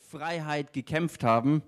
[0.00, 1.62] Freiheit gekämpft haben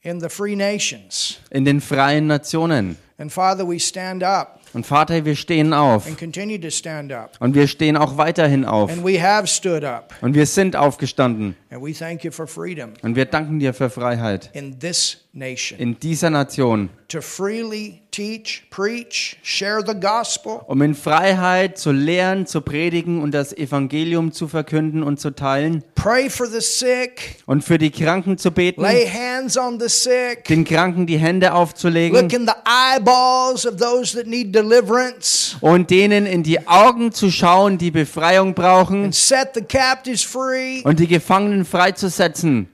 [0.00, 1.40] in the free nations.
[1.50, 2.96] in den freien Nationen.
[3.20, 6.06] And Father, we stand up Und Vater, wir stehen auf.
[6.06, 7.32] and continue to stand up.
[7.38, 8.90] und wir stehen auch weiterhin auf.
[8.90, 10.14] And we have stood up.
[10.22, 11.54] und wir sind aufgestanden.
[11.70, 14.48] And we thank you for freedom und wir danken dir für Freiheit.
[14.54, 15.78] in this nation.
[15.78, 22.46] In dieser Nation, to freely teach, preach, share the gospel, um in Freiheit zu lehren,
[22.46, 25.84] zu predigen und das Evangelium zu verkünden und zu teilen.
[25.94, 30.44] Pray for the sick, und für die Kranken zu beten, lay hands on the sick,
[30.48, 32.18] den Kranken die Hände aufzulegen.
[32.18, 37.30] Look in the eyeballs of those that need deliverance, und denen in die Augen zu
[37.30, 42.68] schauen, die Befreiung brauchen and set the captives free, und die Gefangenen freizusetzen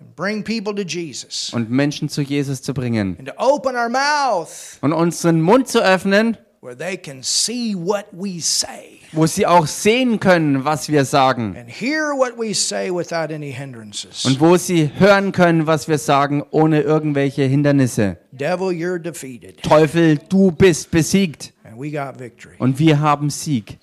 [0.00, 1.50] and bring people to Jesus.
[1.52, 5.82] und Menschen zu Jesus zu bringen And to open our mouth und unseren Mund zu
[5.82, 11.04] öffnen, where they can see what we say wo sie auch sehen können, was wir
[11.04, 14.24] sagen and hear what we say without any hindrances.
[14.24, 18.16] und wo sie hören können, was wir sagen, ohne irgendwelche Hindernisse.
[18.32, 19.62] Devil, you're defeated.
[19.62, 22.56] Teufel, du bist besiegt And we got victory.
[22.58, 23.78] und wir haben Sieg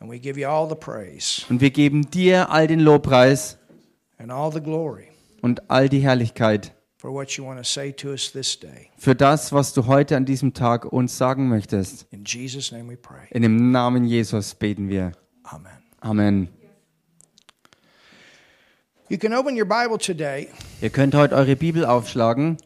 [0.00, 3.58] And we give you all the praise und wir geben dir all den Lobpreis
[4.18, 5.08] and all the glory
[5.42, 6.72] und all die Herrlichkeit
[7.02, 8.88] for what you want to say to us this day.
[8.96, 12.06] für das, was du heute an diesem Tag uns sagen möchtest.
[12.12, 13.26] In Jesus' name we pray.
[13.30, 15.10] In dem Namen Jesus beten wir.
[15.42, 15.72] Amen.
[16.00, 16.48] Amen.
[19.08, 20.48] You can open your Bible today
[20.80, 22.58] Ihr könnt heute eure Bibel aufschlagen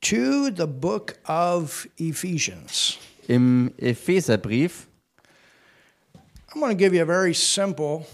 [0.00, 2.96] to the book of Ephesians.
[3.28, 4.86] im Epheserbrief.
[6.54, 8.06] I'm going to give you a very simple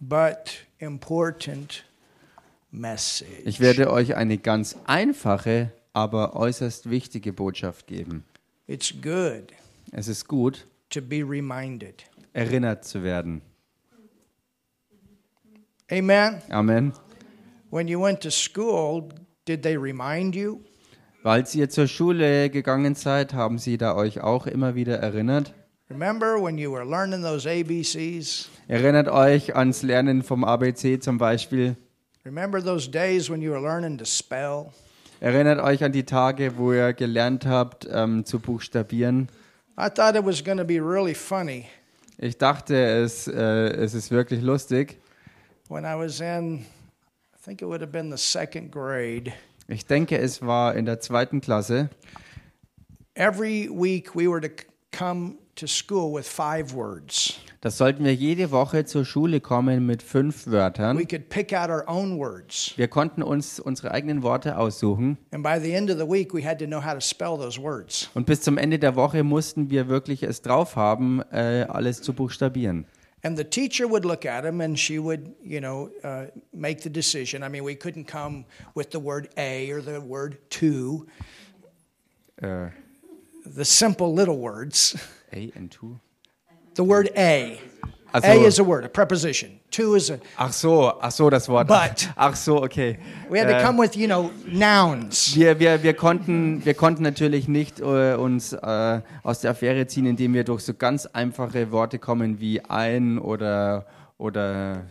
[0.00, 1.82] but important.
[3.44, 8.24] Ich werde euch eine ganz einfache, aber äußerst wichtige Botschaft geben.
[8.66, 9.52] It's good
[9.92, 12.04] Es ist gut, to be reminded.
[12.32, 13.42] erinnert zu werden.
[15.90, 16.40] Amen.
[16.50, 16.92] Amen.
[17.70, 19.08] When you went to school,
[19.46, 20.60] did they remind you?
[21.24, 25.52] Als ihr zur Schule gegangen seid, haben sie da euch auch immer wieder erinnert.
[25.90, 28.48] Remember when you were learning those ABCs?
[28.68, 31.76] Erinnert euch ans Lernen vom ABC zum Beispiel.
[32.30, 34.72] Remember those days when you were learning to spell?
[35.20, 39.28] Erinnert euch an die Tage, wo ihr gelernt habt ähm, zu buchstabieren.
[39.76, 41.66] I thought it was going to be really funny
[42.18, 44.98] Ich dachte, es, äh, es ist wirklich lustig.
[45.68, 46.60] when I was in,
[47.34, 49.32] I think it would have been the second grade.
[49.66, 51.90] Ich denke, es war in der zweiten Klasse.
[53.14, 57.40] Every week we were to c- come to school with five words.
[57.62, 60.96] Da sollten wir jede Woche zur Schule kommen mit fünf We Wörtern.
[61.06, 62.72] could pick out our own words.
[62.76, 65.18] Wir konnten uns unsere eigenen Worte aussuchen.
[65.30, 67.60] And by the end of the week, we had to know how to spell those
[67.60, 68.08] words.
[68.14, 72.14] Und bis zum Ende der Woche mussten wir wirklich es drauf haben, äh, alles zu
[72.14, 72.86] buchstabieren.
[73.22, 76.90] And the teacher would look at them and she would, you know, uh, make the
[76.90, 77.42] decision.
[77.42, 81.04] I mean, we couldn't come with the word a or the word to,
[82.40, 82.70] Äh,
[83.44, 84.96] the simple little words.
[85.34, 86.00] A and two.
[86.80, 87.60] The word a.
[88.14, 89.60] Also, A is a word, a preposition.
[89.72, 90.18] To is a.
[90.38, 91.68] ach so, ach so, das Wort.
[91.68, 92.08] But.
[92.16, 92.96] Ach so, okay.
[93.28, 95.36] We had to Äh, come with, you know, nouns.
[95.36, 100.06] wir, wir, wir, konnten, wir konnten natürlich nicht äh, uns äh, aus der Affäre ziehen,
[100.06, 103.84] indem wir durch so ganz einfache Worte kommen wie ein oder,
[104.16, 104.86] oder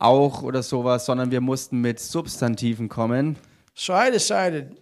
[0.00, 3.36] auch oder sowas, sondern wir mussten mit Substantiven kommen.
[3.76, 4.76] So I decided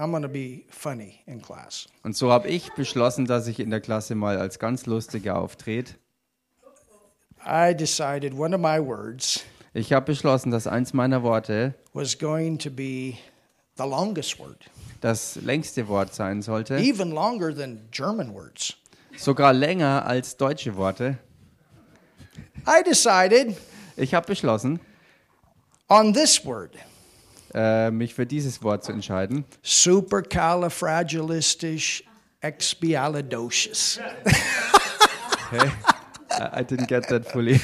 [0.00, 1.86] I'm to be funny in class.
[2.02, 5.94] Und so habe ich beschlossen, dass ich in der Klasse mal als ganz Lustiger auftrete.
[7.44, 9.44] I decided one of my words
[9.74, 13.14] Ich habe beschlossen, dass eins meiner Worte was going to be
[13.76, 14.70] the longest word,
[15.02, 18.74] das längste Wort sein sollte, even longer than German words.
[19.16, 21.18] sogar länger als deutsche Worte.
[22.66, 23.54] I decided
[23.96, 24.80] Ich habe beschlossen,
[25.88, 26.72] on this word,
[27.54, 29.44] äh, mich für dieses Wort zu entscheiden.
[29.62, 32.04] supercalifragilistic
[32.40, 33.98] expialidocious.
[35.52, 35.70] I,
[36.60, 37.58] I didn't get that fully.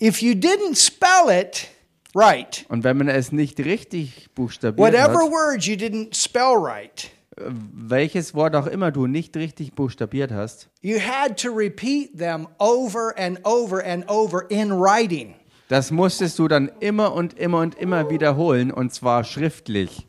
[0.00, 1.68] if you didn't spell it
[2.14, 7.10] right, Und wenn man es nicht richtig buchstabiert whatever hat, words you didn't spell right,
[7.36, 13.14] welches Wort auch immer du nicht richtig buchstabiert hast, you had to repeat them over
[13.16, 15.34] and over and over in writing.
[15.72, 20.06] Das musstest du dann immer und immer und immer wiederholen und zwar schriftlich.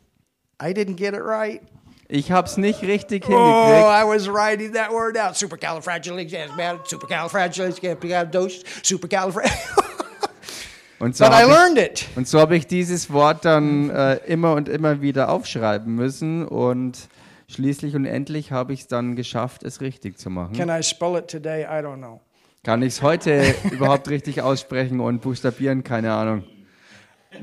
[0.62, 1.62] I didn't get it right.
[2.06, 3.86] Ich hab's nicht richtig Oh, hingekriegt.
[3.88, 5.34] I was writing that word out.
[5.38, 6.90] Supercalifragilisticexpialidocious.
[6.90, 8.62] Supercalifragilisticexpialidocious.
[8.82, 9.94] Supercalifragilisticexpialidocious.
[10.98, 15.00] Und so habe ich, und so hab ich dieses Wort dann äh, immer und immer
[15.00, 17.08] wieder aufschreiben müssen und
[17.48, 20.54] schließlich und endlich habe ich es dann geschafft, es richtig zu machen.
[20.54, 21.62] Can I spell it today?
[21.64, 22.20] I don't know.
[22.64, 25.84] Kann ich es heute überhaupt richtig aussprechen und buchstabieren?
[25.84, 26.44] Keine Ahnung.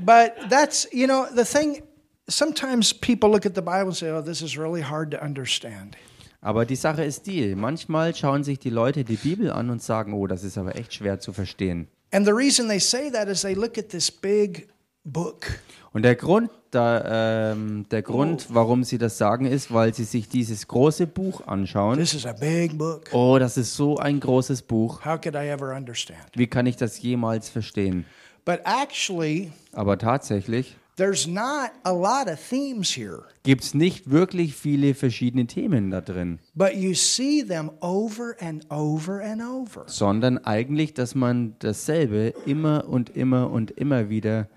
[0.03, 1.83] But that's, you know, the thing,
[2.27, 5.95] sometimes people look at the Bible and say, oh, this is really hard to understand.
[6.41, 10.13] Aber die Sache ist die, manchmal schauen sich die Leute die Bibel an und sagen,
[10.13, 11.88] oh, das ist aber echt schwer zu verstehen.
[12.12, 14.69] And the reason they say that is they look at this big
[15.03, 15.45] book.
[15.94, 20.29] Und der Grund, da, ähm, der Grund, warum sie das sagen, ist, weil sie sich
[20.29, 21.97] dieses große Buch anschauen.
[21.97, 23.09] This is a big book.
[23.12, 25.06] Oh, das ist so ein großes Buch.
[25.06, 26.21] How could I ever understand?
[26.35, 28.06] Wie kann ich das jemals verstehen?
[28.45, 34.56] But actually, Aber tatsächlich there's not a lot of themes here, gibt es nicht wirklich
[34.56, 39.83] viele verschiedene Themen da drin, but you see them over and over and over.
[39.88, 44.47] sondern eigentlich, dass man dasselbe immer und immer und immer wieder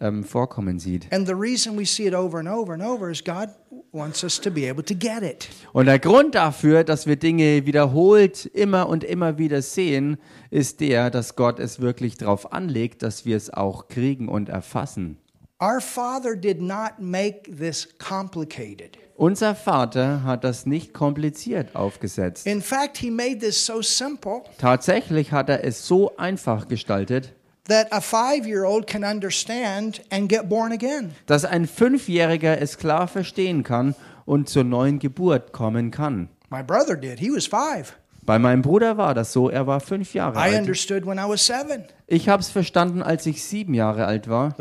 [0.00, 1.12] ähm, vorkommen sieht.
[1.12, 3.48] And the reason we see it over and over and over is God
[3.92, 5.48] wants us to be able to get it.
[5.72, 10.18] Und der Grund dafür, dass wir Dinge wiederholt immer und immer wieder sehen,
[10.50, 15.18] ist der, dass Gott es wirklich darauf anlegt, dass wir es auch kriegen und erfassen.
[15.62, 18.98] Our Father did not make this complicated.
[19.16, 22.46] Unser Vater hat das nicht kompliziert aufgesetzt.
[22.48, 27.32] In fact, He made this so simple Tatsächlich hat er es so einfach gestaltet,
[27.68, 31.12] that a five year old can understand and get born again.
[31.26, 33.94] dass ein Fünfjähriger es klar verstehen kann
[34.26, 36.28] und zur neuen Geburt kommen kann.
[36.50, 37.18] My brother did.
[37.18, 37.94] He was five.
[38.26, 40.60] Bei meinem Bruder war das so, er war fünf Jahre I alt.
[40.60, 41.84] understood when I was seven.
[42.06, 44.54] Ich habe es verstanden, als ich sieben Jahre alt war.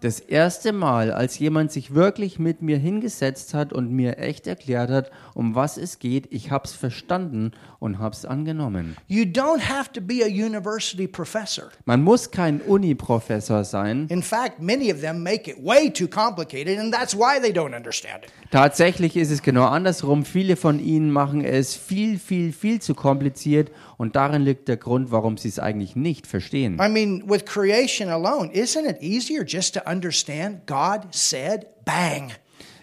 [0.00, 4.90] Das erste Mal, als jemand sich wirklich mit mir hingesetzt hat und mir echt erklärt
[4.90, 8.96] hat, um was es geht, ich habe es verstanden und habe es angenommen.
[9.08, 11.64] You don't have to be a university professor.
[11.84, 14.06] Man muss kein Uni-Professor sein.
[14.08, 17.76] In fact, many of them make it way too complicated, and that's why they don't
[17.76, 18.32] understand it.
[18.50, 20.24] Tatsächlich ist es genau andersrum.
[20.24, 25.10] Viele von ihnen machen es viel, viel, viel zu kompliziert und darin liegt der Grund,
[25.10, 26.78] warum sie es eigentlich nicht verstehen.
[26.80, 32.32] I mean, with creation alone, isn't it easier just to understand God said, bang?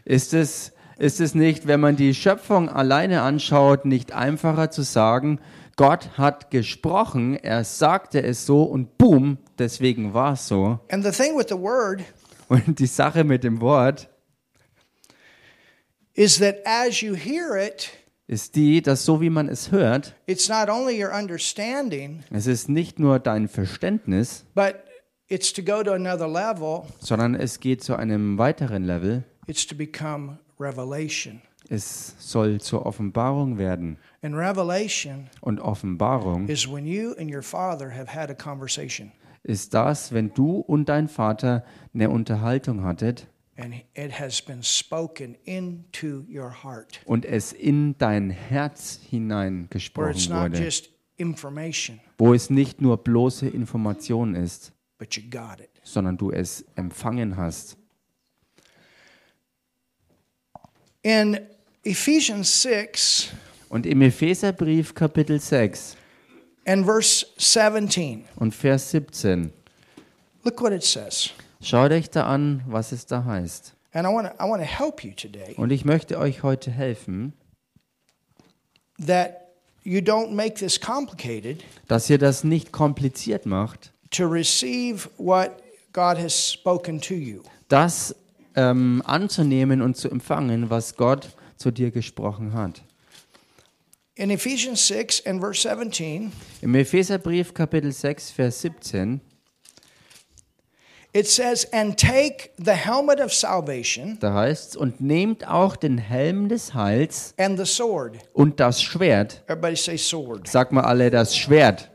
[0.04, 5.40] Ist es, ist es nicht, wenn man die Schöpfung alleine anschaut, nicht einfacher zu sagen,
[5.78, 10.80] Gott hat gesprochen, er sagte es so und boom, deswegen war es so.
[10.90, 12.02] And the thing with the word
[12.48, 14.08] Und die Sache mit dem Wort
[16.14, 17.90] is that as you hear it,
[18.28, 22.70] ist die, dass so wie man es hört, it's not only your understanding, es ist
[22.70, 24.76] nicht nur dein Verständnis, but
[25.28, 29.24] it's to go to another level, sondern es geht zu einem weiteren Level.
[29.48, 31.42] it's to become revelation.
[31.68, 33.98] Es soll zur Offenbarung werden.
[34.22, 39.12] And revelation Und Offenbarung is when you and your father have had a conversation
[39.46, 41.64] ist das, wenn du und dein Vater
[41.94, 48.30] eine Unterhaltung hattet and it has been spoken into your heart, und es in dein
[48.30, 55.16] Herz hineingesprochen it's not wurde, just information, wo es nicht nur bloße Information ist, but
[55.16, 55.70] you got it.
[55.84, 57.78] sondern du es empfangen hast.
[61.04, 61.40] In
[61.84, 63.30] Ephesians 6
[63.70, 65.96] Und im Epheserbrief Kapitel 6
[66.66, 69.52] and verse 17, und Vers 17,
[70.44, 71.32] look what it says.
[71.68, 73.74] Schaut euch da an, was es da heißt.
[73.94, 76.70] And I want to I want to help you today Und ich möchte euch heute
[76.72, 77.34] helfen,
[79.06, 79.36] that
[79.84, 85.52] you don't make this complicated dass ihr das nicht kompliziert macht, to receive what
[85.94, 87.42] God has spoken to you.
[87.70, 88.16] das
[88.56, 92.82] ähm, anzunehmen und zu empfangen, was Gott zu dir gesprochen hat.
[94.16, 96.32] In Ephesians 6 and verse 17,
[96.62, 99.20] Im Epheserbrief Kapitel 6, Vers 17,
[101.16, 106.50] it says, And take the helmet of salvation da heißt und nehmt auch den Helm
[106.50, 108.18] des Heils and the sword.
[108.34, 109.42] und das Schwert.
[109.48, 110.48] Everybody say sword.
[110.48, 111.90] Sag mal alle das Schwert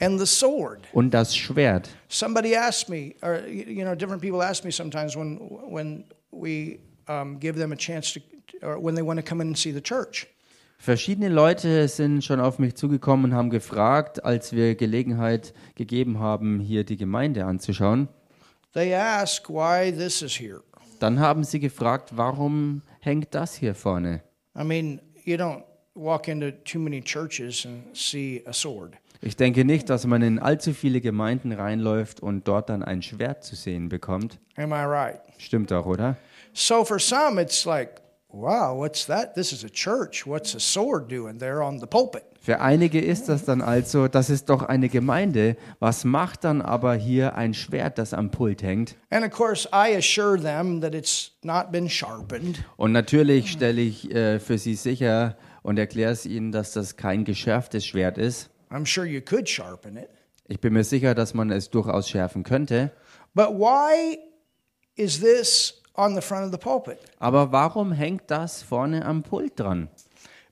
[0.00, 0.80] And the sword.
[0.92, 1.88] und das Schwert.
[2.08, 5.38] Somebody asked me, or you know, different people ask me sometimes when
[5.70, 6.78] when we
[7.08, 8.20] um, give them a chance to,
[8.62, 10.26] or when they want to come in and see the church.
[10.78, 16.60] Verschiedene Leute sind schon auf mich zugekommen und haben gefragt, als wir Gelegenheit gegeben haben,
[16.60, 18.08] hier die Gemeinde anzuschauen.
[21.00, 24.22] Dann haben sie gefragt, warum hängt das hier vorne?
[24.56, 25.64] I mean, you don't.
[25.98, 28.94] walk into too many churches and see a sword.
[29.20, 33.42] Ich denke nicht, dass man in allzu viele Gemeinden reinläuft und dort dann ein Schwert
[33.42, 34.38] zu sehen bekommt.
[34.56, 35.20] Am I right?
[35.38, 36.16] Stimmt doch, oder?
[36.52, 39.34] So for some, it's like, wow, what's that?
[39.34, 40.26] This is a church.
[40.26, 42.24] What's a sword doing there on the pulpit?
[42.40, 45.56] Für einige ist das dann also, das ist doch eine Gemeinde.
[45.80, 48.96] Was macht dann aber hier ein Schwert, das am Pult hängt?
[49.10, 52.64] And of course, I assure them that it's not been sharpened.
[52.76, 57.24] Und natürlich stelle ich äh, für sie sicher und erkläre es ihnen, dass das kein
[57.24, 58.50] geschärftes Schwert ist.
[58.70, 60.08] I'm sure you could sharpen it.
[60.46, 62.92] Ich bin mir sicher, dass man es durchaus schärfen könnte.
[63.34, 64.18] But why
[64.96, 67.00] is this on the front of the pulpit?
[67.18, 69.88] Aber warum hängt das vorne am Pult dran?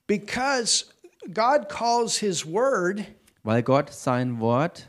[0.07, 0.87] Because
[1.33, 3.05] God calls His word
[3.43, 4.89] Weil Gott sein Wort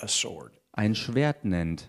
[0.00, 0.52] a sword.
[0.72, 1.88] ein Schwert nennt.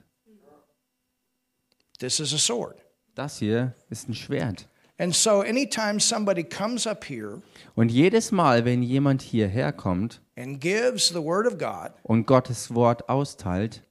[1.99, 2.77] This is a sword.
[3.15, 4.67] Das hier ist ein Schwert.
[4.97, 7.41] And so, anytime somebody comes up here
[7.75, 12.73] Und jedes Mal, wenn jemand hierher kommt and gives the word of God, und Gottes
[12.73, 13.81] Wort austeilt,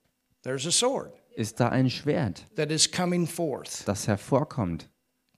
[0.43, 4.89] there's a sword ist da ein Schwert, that is coming forth das hervorkommt,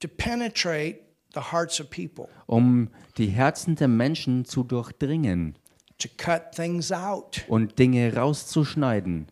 [0.00, 1.00] to penetrate
[1.34, 2.88] the hearts of people, um
[3.18, 5.56] die Herzen der Menschen zu durchdringen
[7.48, 9.26] und Dinge rauszuschneiden,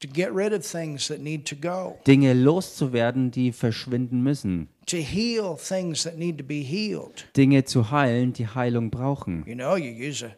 [0.00, 4.96] to get rid of things that need to go, Dinge loszuwerden, die verschwinden müssen, to
[4.96, 7.26] heal things that need to be healed.
[7.36, 9.44] Dinge zu heilen, die Heilung brauchen.
[9.46, 10.30] You know, you use a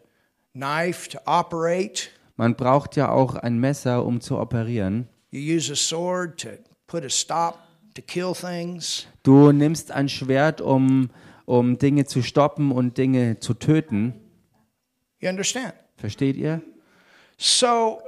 [0.54, 5.08] knife to operate, Man braucht ja auch ein Messer, um zu operieren.
[5.34, 7.58] You use a sword to put a stop
[7.94, 9.06] to kill things.
[9.24, 11.10] Du nimmst ein Schwert, um,
[11.44, 14.14] um Dinge zu stoppen und Dinge zu töten.
[15.18, 15.74] You understand?
[15.96, 16.62] Versteht ihr?
[17.36, 18.00] So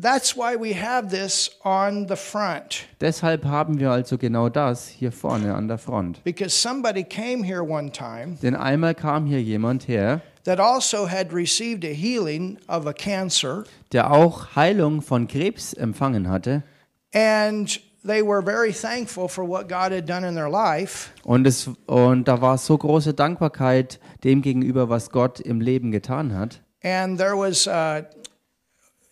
[0.00, 2.86] that's why we have this on the front.
[3.00, 6.24] Deshalb haben wir also genau das hier vorne an der Front.
[6.24, 11.32] Because somebody came here one time Denn einmal kam hier jemand her, that also had
[11.32, 16.64] received a healing of a cancer, der auch Heilung von Krebs empfangen hatte.
[17.12, 21.12] and they were very thankful for what God had done in their life.
[21.24, 26.34] Und, es, und da war so große Dankbarkeit dem gegenüber, was Gott im Leben getan
[26.36, 26.60] hat.
[26.82, 28.02] And there was, uh,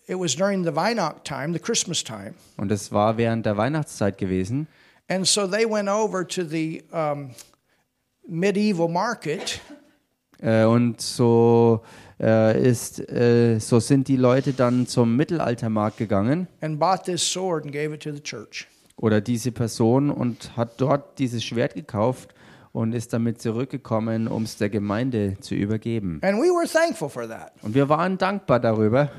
[0.07, 2.33] it was during the Weihnacht time, the Christmas time.
[2.57, 4.67] Und es war während der Weihnachtszeit gewesen.
[5.07, 7.31] And so they went over to the um,
[8.27, 9.61] medieval market
[10.41, 11.81] Äh, und so,
[12.19, 17.65] äh, ist, äh, so sind die Leute dann zum Mittelaltermarkt gegangen and bought this sword
[17.65, 18.67] and gave it to the church.
[18.97, 22.33] oder diese Person und hat dort dieses Schwert gekauft
[22.71, 26.19] und ist damit zurückgekommen, um es der Gemeinde zu übergeben.
[26.21, 27.51] And we were thankful for that.
[27.61, 29.09] Und wir waren dankbar darüber.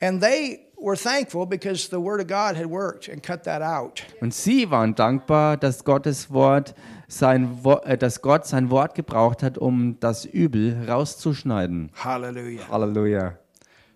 [0.00, 4.02] And they were thankful because the word of God had worked and cut that out.
[4.20, 6.74] Und sie waren dankbar, dass Gottes Wort
[7.08, 11.90] sein, Wo- äh, dass Gott sein Wort gebraucht hat, um das Übel rauszuschneiden.
[12.02, 12.68] Hallelujah.
[12.68, 13.38] Halleluja.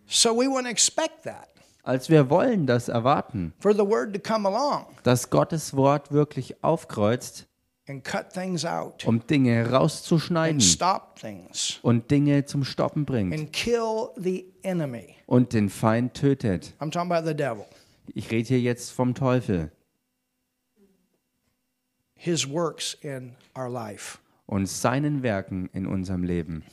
[0.07, 1.49] So we want to expect that
[1.83, 6.63] Als wir wollen das erwarten, for the word to come along dass Gottes Wort wirklich
[6.63, 7.47] aufkreuzt,
[7.89, 13.33] and cut things out um Dinge and rauszuschneiden stop things und Dinge zum Stoppen bringt
[13.35, 15.15] and kill the enemy.
[15.27, 16.75] und den Feind tötet.
[16.81, 17.65] I'm talking about the devil.
[18.13, 19.71] Ich rede hier jetzt vom Teufel
[22.23, 24.19] His works in our life.
[24.47, 26.65] und seinen Werken in unserem Leben.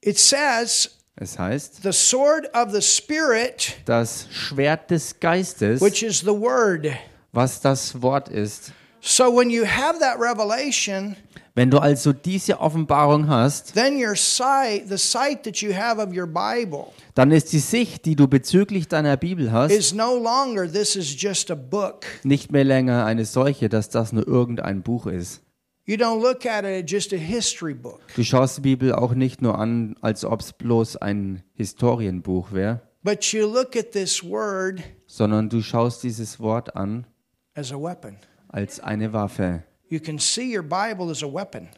[0.00, 6.20] It says, Es heißt, the sword of the Spirit, das Schwert des Geistes, which is
[6.20, 6.86] the word.
[7.32, 8.72] was das Wort ist.
[9.00, 11.16] So when you have that revelation,
[11.54, 16.14] Wenn du also diese Offenbarung hast, then your sight, the sight that you have of
[16.14, 20.70] your Bible, dann ist die Sicht, die du bezüglich deiner Bibel hast, is no longer
[20.70, 22.04] this is just a book.
[22.24, 25.40] nicht mehr länger eine solche, dass das nur irgendein Buch ist.
[25.86, 29.14] You don't look at it as just a history book, Du schaust die Bibel auch
[29.14, 34.22] nicht nur an, als ob es bloß ein Historienbuch wäre, but you look at this
[34.22, 37.06] word sondern du schaust dieses Wort an
[37.54, 38.16] as a weapon.
[38.56, 39.64] Als eine Waffe.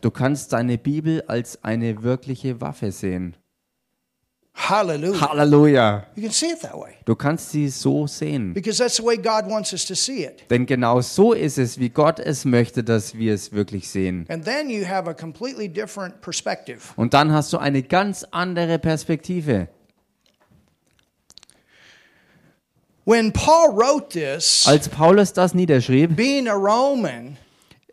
[0.00, 3.36] Du kannst deine Bibel als eine wirkliche Waffe sehen.
[4.54, 6.06] Halleluja!
[6.16, 8.54] Way Du kannst sie so sehen.
[10.50, 14.26] Denn genau so ist es, wie Gott es möchte, dass wir es wirklich sehen.
[16.96, 19.68] Und dann hast du eine ganz andere Perspektive.
[23.08, 27.38] When Paul wrote this, Als Paulus das niederschrieb, being a Roman,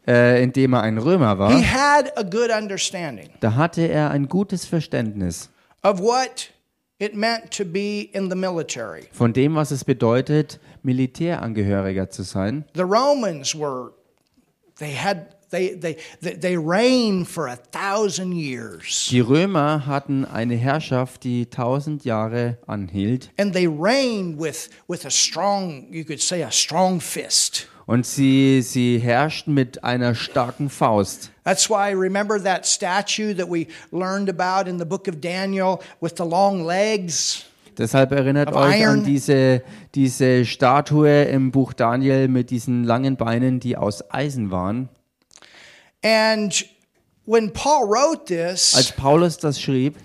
[0.06, 4.28] äh, indem er ein Römer he war, had a good understanding da hatte er ein
[4.28, 5.50] gutes Verständnis
[5.84, 6.50] of what
[7.00, 9.08] it meant to be in the military.
[9.14, 12.66] von dem, was es bedeutet, Militärangehöriger zu sein.
[12.76, 13.94] The Romans were,
[14.80, 19.08] they had they, they, they, they reigned for a thousand years.
[19.12, 23.30] Die Römer hatten eine Herrschaft, die tausend Jahre anhielt.
[23.38, 27.68] And they reigned with, with a strong, you could say, a strong fist.
[27.88, 31.30] Und sie, sie herrschten mit einer starken Faust.
[31.44, 36.14] That's why remember that statue that we learned about in the book of Daniel with
[36.18, 37.46] the long legs?
[37.78, 39.00] Deshalb erinnert Of euch iron.
[39.00, 39.62] an diese,
[39.94, 44.90] diese Statue im Buch Daniel mit diesen langen Beinen, die aus Eisen waren.
[46.06, 46.54] And
[47.26, 49.96] when Paul wrote Als this, Paulus das schrieb,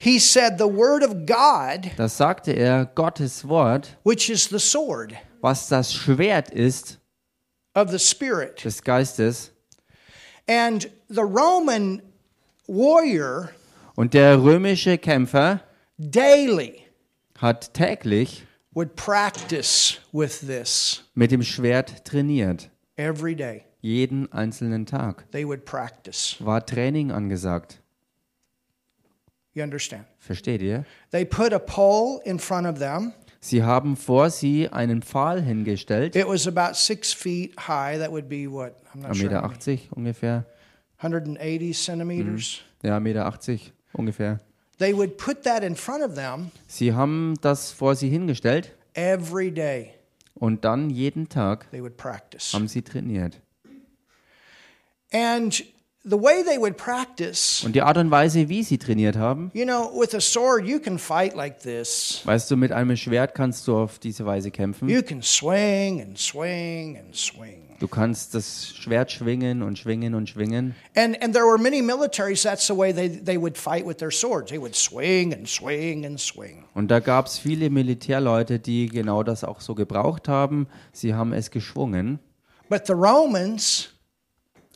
[0.00, 5.16] he said, The word of God, da sagte er, Gottes Wort, which is the sword
[5.40, 6.98] was das Schwert ist
[7.76, 8.56] of the Spirit.
[8.64, 9.50] des Geistes.
[10.48, 12.02] And the Roman
[12.66, 13.50] warrior
[13.96, 15.60] Und der römische Kämpfer
[16.00, 16.82] daily
[17.40, 18.42] hat täglich
[18.74, 22.70] would practice with this mit dem Schwert trainiert.
[22.98, 23.64] every day.
[23.84, 25.26] Jeden einzelnen Tag.
[25.30, 27.82] War Training angesagt.
[30.18, 30.86] Versteht ihr?
[31.10, 33.12] They put a pole in front of them.
[33.40, 37.98] Sie haben vor sie einen Pfahl hingestellt, It was about six feet high.
[37.98, 38.72] That would be what?
[38.94, 39.28] I'm not 1,80 sure.
[39.28, 39.54] Meter how many.
[39.58, 40.46] 80 ungefähr.
[41.02, 42.60] 180 centimeters.
[42.82, 44.40] Ja, 1,80 Meter 80 ungefähr.
[44.78, 49.50] They would put that in front of them Sie haben das vor sie hingestellt every
[49.52, 49.90] day.
[50.32, 53.42] und dann jeden Tag haben sie trainiert.
[55.14, 55.62] And
[56.02, 59.64] the way they would practice, Und die Art und Weise, wie sie trainiert haben, you
[59.64, 62.20] know, with a sword, you can fight like this.
[62.24, 64.88] weißt du, mit einem Schwert kannst du auf diese Weise kämpfen.
[64.88, 67.60] You can swing and swing and swing.
[67.78, 70.74] Du kannst das Schwert schwingen und schwingen und schwingen.
[70.96, 74.10] And, and there were many militaries, that's the way they, they would fight with their
[74.10, 74.50] swords.
[74.50, 76.64] They would swing and swing and swing.
[76.74, 80.66] Und da gab es viele Militärleute, die genau das auch so gebraucht haben.
[80.92, 82.18] Sie haben es geschwungen.
[82.68, 83.90] But the Romans,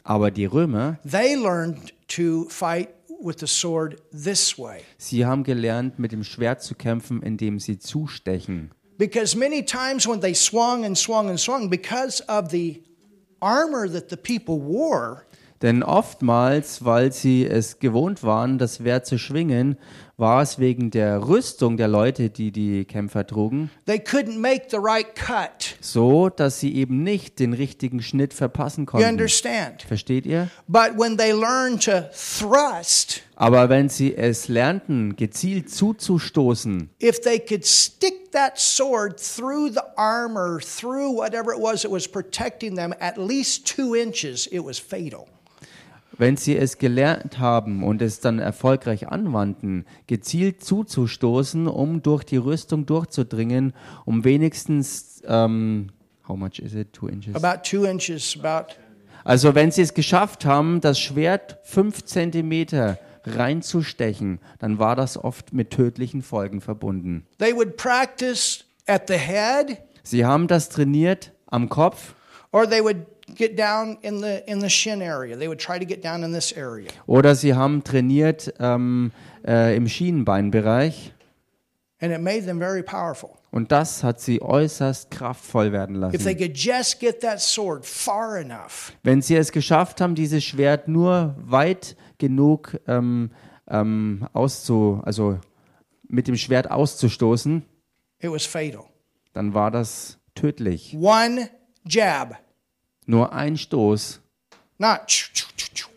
[0.05, 2.89] Aber die Römer, they learned to fight
[3.21, 4.81] with the sword this way.
[4.97, 8.71] sie haben gelernt, mit dem Schwert zu kämpfen, indem sie zustechen.
[8.97, 12.83] Because many times when they swung and swung and swung, because of the
[13.41, 15.23] armor that the people wore,
[15.61, 19.77] Denn oftmals, weil sie es gewohnt waren, das Schwert zu schwingen,
[20.19, 24.77] war es wegen der Rüstung der Leute, die die Kämpfer trugen, they couldn't make the
[24.77, 25.77] right cut.
[25.81, 29.09] so, dass sie eben nicht den richtigen Schnitt verpassen You konnten.
[29.09, 29.83] understand?
[29.83, 30.51] Versteht ihr?
[30.67, 37.39] But when they learned to thrust, Aber wenn sie es lernten, gezielt zuzustoßen, if they
[37.39, 42.93] could stick that sword through the armor, through whatever it was that was protecting them,
[42.99, 45.29] at least two inches, it was fatal.
[46.19, 52.37] Wenn sie es gelernt haben und es dann erfolgreich anwandten, gezielt zuzustoßen, um durch die
[52.37, 53.73] Rüstung durchzudringen,
[54.05, 55.89] um wenigstens, ähm,
[56.27, 56.93] how much is it?
[56.93, 57.35] Two inches?
[57.37, 58.75] About two inches, about
[59.25, 65.53] Also wenn sie es geschafft haben, das Schwert fünf Zentimeter reinzustechen, dann war das oft
[65.53, 67.27] mit tödlichen Folgen verbunden.
[67.39, 72.15] they would practice at the head Sie haben das trainiert am Kopf
[72.53, 73.05] or they would
[73.37, 75.37] get down in the in the shin area.
[75.37, 76.89] They would try to get down in this area.
[77.07, 79.13] oder sie haben trainiert ähm,
[79.47, 81.13] äh, im Schienenbeinbereich
[82.01, 83.31] And it made them very powerful.
[83.51, 86.39] und das hat sie äußerst kraftvoll werden If they lassen.
[86.39, 91.35] could just get that sword far enough, Wenn sie es geschafft haben, dieses Schwert nur
[91.39, 93.31] weit genug ähm,
[93.69, 95.39] ähm, auszu, also
[96.09, 97.65] mit dem Schwert auszustoßen,
[98.21, 98.85] it was fatal.
[99.33, 100.97] dann war das tödlich.
[101.01, 101.49] One
[101.85, 102.39] jab,
[103.09, 104.21] Nur ein Stoß,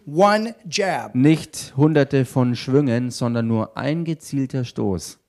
[0.08, 1.14] one jab.
[1.14, 5.20] nicht hunderte von Schwüngen, sondern nur ein gezielter Stoß.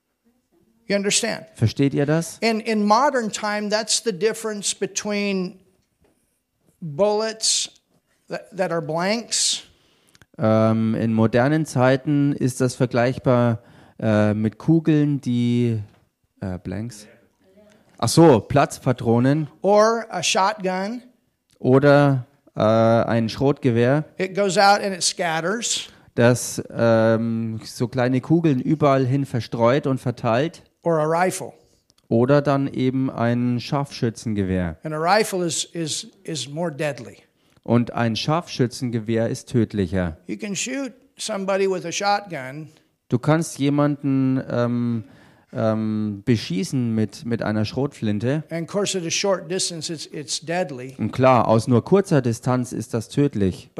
[0.86, 1.46] You understand?
[1.54, 2.38] Versteht ihr das?
[2.38, 5.58] In in modern time, that's the difference between
[6.80, 7.68] bullets
[8.28, 9.64] that, that are blanks
[10.38, 13.58] Ähm, in modernen Zeiten ist das vergleichbar
[13.98, 15.80] äh, mit Kugeln, die
[16.40, 17.06] äh, Blanks.
[17.98, 21.02] Ach so, Platzpatronen or a shotgun.
[21.62, 25.88] Oder äh, ein Schrotgewehr, It goes out and it scatters.
[26.14, 30.62] das ähm, so kleine Kugeln überall hin verstreut und verteilt.
[30.82, 31.52] Or a rifle.
[32.08, 34.76] Oder dann eben ein Scharfschützengewehr.
[34.82, 37.18] And a rifle is, is, is more deadly.
[37.62, 40.18] Und ein Scharfschützengewehr ist tödlicher.
[40.26, 42.68] You can shoot somebody with a shotgun,
[43.08, 45.04] Du kannst jemanden ähm,
[45.52, 48.44] ähm, beschießen mit, mit einer Schrotflinte.
[49.48, 50.40] distance, it's, it's.
[50.98, 53.70] Und klar, aus nur kurzer Distanz ist das tödlich.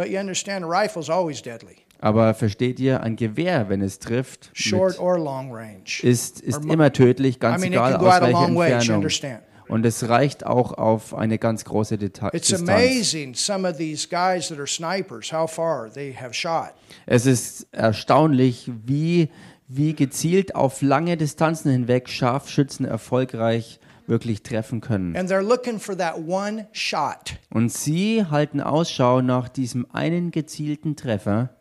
[1.98, 4.98] Aber versteht ihr, ein Gewehr, wenn es trifft, mit,
[6.02, 8.36] ist, ist immer tödlich, I ganz mean, egal aus welcher
[8.74, 9.08] Entfernung.
[9.68, 12.68] Und es reicht auch auf eine ganz große Deta Distanz.
[17.06, 19.30] Es ist erstaunlich, wie,
[19.74, 25.14] wie gezielt auf lange Distanzen hinweg Scharfschützen erfolgreich wirklich treffen können.
[27.50, 31.56] Und sie halten Ausschau nach diesem einen gezielten Treffer.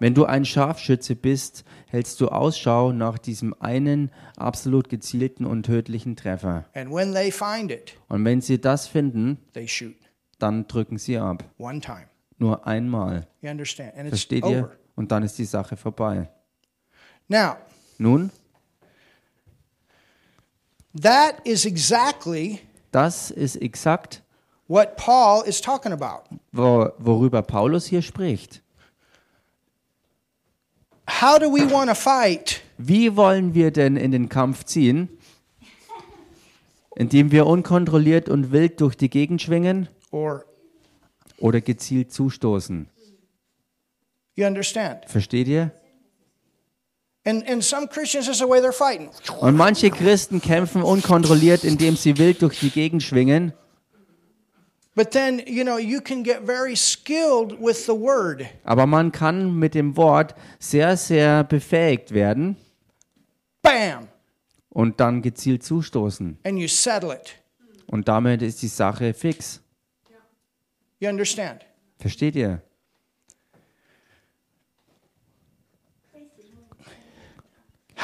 [0.00, 6.16] Wenn du ein Scharfschütze bist, hältst du Ausschau nach diesem einen absolut gezielten und tödlichen
[6.16, 6.64] Treffer.
[8.08, 9.36] Und wenn sie das finden,
[10.38, 11.44] dann drücken sie ab.
[12.38, 13.26] Nur einmal.
[14.08, 14.70] Versteht ihr?
[14.94, 16.28] Und dann ist die Sache vorbei.
[17.28, 17.56] Now,
[17.98, 18.30] Nun,
[21.00, 24.22] that is exactly das ist exakt,
[24.68, 26.24] what Paul is talking about.
[26.52, 28.62] wo, worüber Paulus hier spricht.
[31.20, 32.60] How do we want to fight?
[32.78, 35.08] Wie wollen wir denn in den Kampf ziehen?
[36.94, 40.44] Indem wir unkontrolliert und wild durch die Gegend schwingen Or,
[41.38, 42.88] oder gezielt zustoßen?
[44.34, 45.08] You understand?
[45.08, 45.72] Versteht ihr?
[49.40, 53.52] Und manche Christen kämpfen unkontrolliert, indem sie wild durch die Gegend schwingen.
[54.94, 58.44] But then, you know, you can get very skilled with the word.
[58.64, 62.56] Aber man kann mit dem Wort sehr, sehr befähigt werden
[63.62, 64.08] Bam!
[64.68, 66.38] und dann gezielt zustoßen.
[66.44, 67.36] And you settle it.
[67.86, 69.62] Und damit ist die Sache fix.
[70.98, 71.64] You understand?
[71.98, 72.62] Versteht ihr?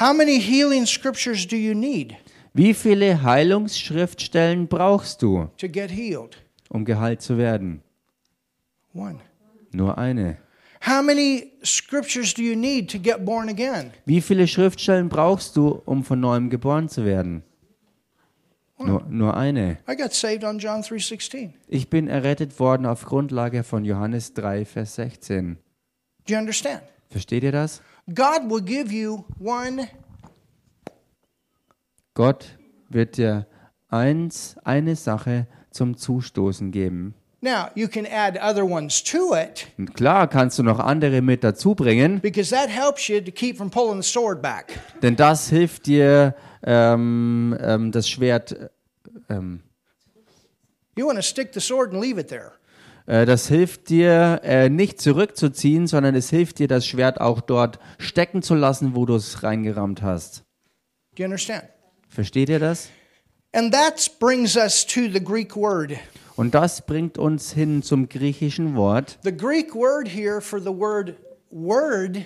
[0.01, 2.15] How many healing scriptures do you need
[2.55, 6.37] Wie viele Heilungsschriftstellen brauchst du, to get healed?
[6.69, 7.83] um geheilt zu werden?
[8.95, 9.19] One.
[9.73, 10.39] Nur eine.
[10.87, 13.91] How many scriptures do you need to get born again?
[14.07, 17.43] Wie viele Schriftstellen brauchst du, um von neuem geboren zu werden?
[18.79, 19.79] Nur, nur eine.
[19.91, 21.55] I got saved on John 3:16.
[21.67, 25.59] Ich bin errettet worden auf Grundlage von Johannes 3, Vers 16.
[26.27, 26.83] Do you understand?
[27.11, 27.83] Versteht ihr das?
[28.15, 29.89] God will give you one
[32.15, 32.57] Gott
[32.89, 33.47] wird dir
[33.89, 37.15] eins, eine Sache zum Zustoßen geben.
[37.41, 41.45] Now, you can add other ones to it Und klar kannst du noch andere mit
[41.45, 44.79] dazu bringen, because that helps you to keep from pulling the sword back.
[45.03, 48.71] denn das hilft dir, ähm, ähm, das Schwert,
[49.29, 49.61] ähm,
[50.97, 52.55] You want to stick the sword and leave it there.
[53.09, 57.81] Äh, das hilft dir äh, nicht zurückzuziehen, sondern es hilft dir, das Schwert auch dort
[57.99, 60.45] stecken zu lassen, wo du es reingerammt hast.
[61.17, 61.65] Do you understand?
[62.09, 62.91] Versteht ihr das?
[63.53, 65.93] And that brings us to the Greek word.
[66.37, 71.15] Und das bringt uns hin zum griechischen Wort, The Greek word here for the word
[71.51, 72.19] word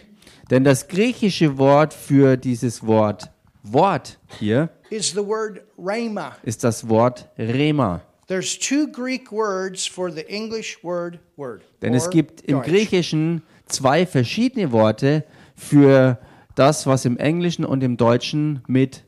[0.51, 3.31] denn das griechische Wort für dieses Wort
[3.63, 6.37] Wort hier is the word rhema.
[6.43, 8.03] ist das Wort Rema.
[8.33, 11.61] There's two Greek words for the English word word.
[11.83, 12.63] Denn es gibt im.
[12.63, 16.17] Griechischen zwei verschiedene Worte für
[16.55, 19.05] das, was im Englischen und im Deutschen mit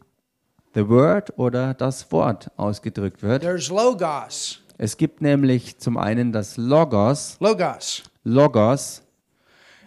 [0.74, 3.40] the word oder das Wort ausgedrückt wird.
[3.40, 4.60] There's logos.
[4.76, 8.02] Es gibt nämlich zum einen das Logos, Logos.
[8.24, 9.00] Logos,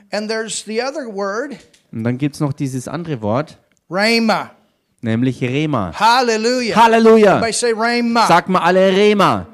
[0.09, 1.57] And there's the other word,
[1.91, 4.56] und dann gibt es noch dieses andere Wort, rhema.
[5.07, 5.91] Nämlich Rema.
[5.93, 6.75] Hallelujah.
[6.75, 7.39] Halleluja!
[7.39, 8.27] Rhema.
[8.27, 9.47] Sag mal alle Rema.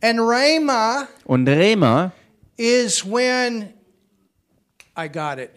[0.00, 2.12] And rhema Und Rema
[2.56, 3.72] is when
[4.96, 5.50] I got it.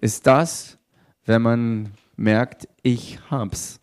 [0.00, 0.78] ist das,
[1.26, 3.78] wenn man merkt, ich hab's.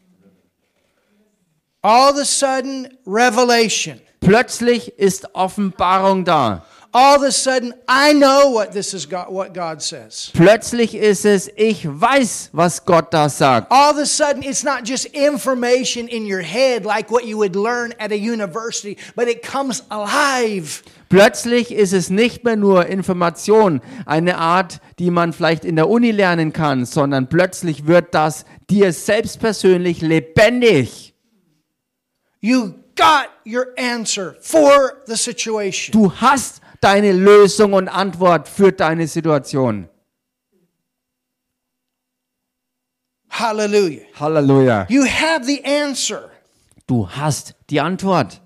[1.82, 4.02] All of a sudden, revelation.
[4.20, 6.66] Plötzlich ist Offenbarung da.
[6.94, 10.32] All of a sudden, I know what this is God, what God says.
[10.34, 13.72] Plötzlich ist es, ich weiß, was Gott da sagt.
[13.72, 17.56] All of a sudden, it's not just information in your head like what you would
[17.56, 20.82] learn at a university, but it comes alive.
[21.10, 26.12] Plötzlich ist es nicht mehr nur Information, eine Art, die man vielleicht in der Uni
[26.12, 31.14] lernen kann, sondern plötzlich wird das dir selbst persönlich lebendig.
[32.42, 35.92] You got your answer for the situation.
[35.94, 39.90] Du hast deine Lösung und Antwort für deine Situation.
[43.30, 44.02] Hallelujah.
[44.20, 44.86] Halleluja.
[44.90, 46.32] You have the answer
[46.88, 48.42] Du hast die Antwort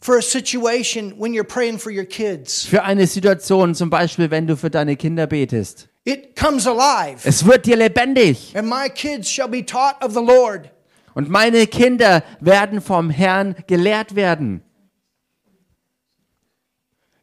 [0.00, 2.64] for a situation when you're praying for your kids.
[2.64, 5.88] für eine Situation, zum Beispiel wenn du für deine Kinder betest.
[6.04, 7.20] It comes alive.
[7.24, 8.56] Es wird dir lebendig.
[8.56, 10.70] And my kids shall be taught of the Lord.
[11.14, 14.62] Und meine Kinder werden vom Herrn gelehrt werden.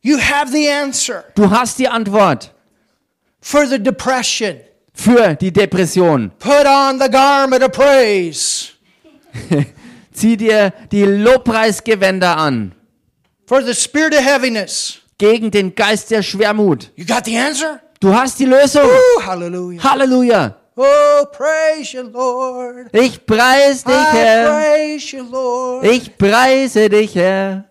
[0.02, 2.52] You have the answer Du hast die Antwort
[3.42, 4.60] for the depression.
[4.94, 6.32] für die Depression.
[6.40, 8.70] Put on the garment of praise.
[10.14, 12.74] Zieh dir die Lobpreisgewänder an
[13.46, 15.00] For the spirit of heaviness.
[15.18, 16.92] gegen den Geist der Schwermut.
[16.96, 17.82] You got the answer?
[18.00, 18.84] Du hast die Lösung.
[18.84, 19.84] Woo, hallelujah.
[19.84, 20.56] Halleluja.
[20.78, 22.88] Oh, praise you, Lord.
[22.94, 24.50] Ich preise dich, I Herr.
[24.50, 25.86] praise you, Lord.
[25.86, 27.66] Ich preise dich, Herr.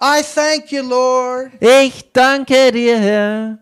[0.00, 1.52] I thank you, Lord.
[1.60, 3.58] Ich danke dir, Herr.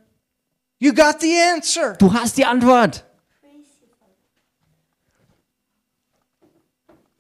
[0.79, 1.97] You got the answer.
[1.99, 3.03] Du hast die Antwort.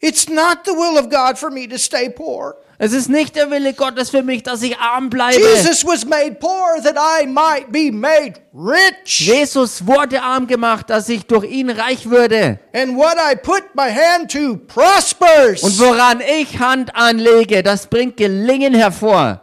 [0.00, 2.57] It's not the will of God for me to stay poor.
[2.78, 5.38] Es ist nicht der Wille Gottes für mich, dass ich arm bleibe.
[5.38, 9.20] Jesus was made poor that I might be made rich.
[9.20, 12.58] Jesus wurde arm gemacht, dass ich durch ihn reich würde.
[12.74, 15.62] And what I put my hand to prospers.
[15.62, 19.40] Und woran ich Hand anlege, das bringt Gelingen hervor.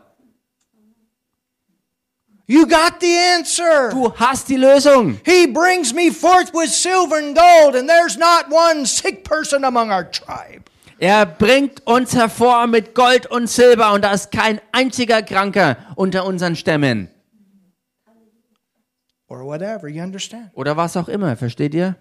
[2.45, 3.89] You got the answer.
[3.89, 5.19] Du hast die Lösung.
[5.25, 9.91] He brings me forth with silver and gold, and there's not one sick person among
[9.91, 10.69] our tribe.
[11.03, 16.25] Er bringt uns hervor mit Gold und Silber und da ist kein einziger Kranker unter
[16.25, 17.09] unseren Stämmen.
[19.27, 20.51] Or whatever, you understand?
[20.53, 21.97] Oder was auch immer, versteht ihr?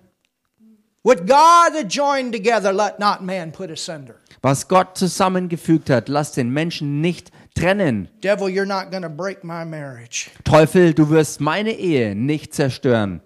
[1.02, 4.14] What God had joined together, let not man put asunder.
[4.40, 8.08] Was Gott zusammengefügt hat, lass den Menschen nicht trennen.
[8.22, 10.30] Devil, you're not to break my marriage.
[10.44, 13.20] Teufel, du wirst meine Ehe nicht zerstören.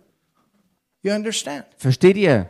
[1.03, 1.67] You understand?
[1.77, 2.49] Versteht ihr?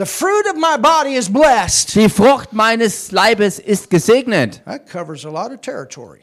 [0.00, 1.94] The fruit of my body is blessed.
[1.94, 4.62] Die Frucht meines Leibes ist gesegnet.
[4.64, 6.20] That covers a lot of territory.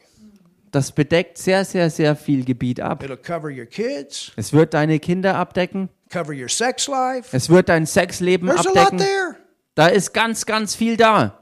[0.72, 3.04] Das bedeckt sehr, sehr, sehr viel Gebiet ab.
[3.04, 5.90] It'll cover your kids, Es wird deine Kinder abdecken.
[6.10, 7.30] cover your sex life.
[7.38, 8.98] Es wird dein Sexleben There's a lot abdecken.
[8.98, 9.36] there.
[9.76, 11.38] Da ist ganz, ganz viel da.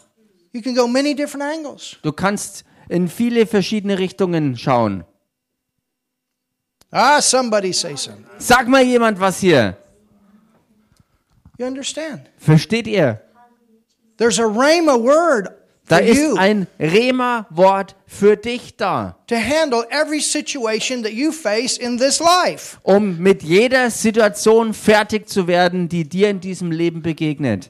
[0.52, 1.96] You can go many different angles.
[2.02, 5.06] Du kannst in viele verschiedene Richtungen schauen.
[6.92, 8.26] Ah, somebody say something.
[8.40, 9.78] Sag mal jemand was hier.
[11.58, 12.22] You understand?
[12.38, 13.22] Versteht ihr?
[14.18, 15.50] There's a rhema word
[15.88, 22.00] Da ist ein Rema-Wort für dich da, to handle every situation that you face in
[22.00, 22.78] this life.
[22.82, 27.70] um mit jeder Situation fertig zu werden, die dir in diesem Leben begegnet.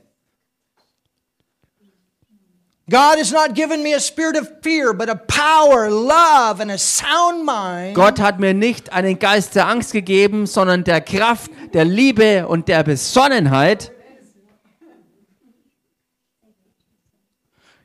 [2.88, 6.78] God has not given me a spirit of fear, but of power, love, and a
[6.78, 7.96] sound mind.
[7.96, 12.68] Gott hat mir nicht einen Geist der Angst gegeben, sondern der Kraft, der Liebe und
[12.68, 13.92] der Besonnenheit.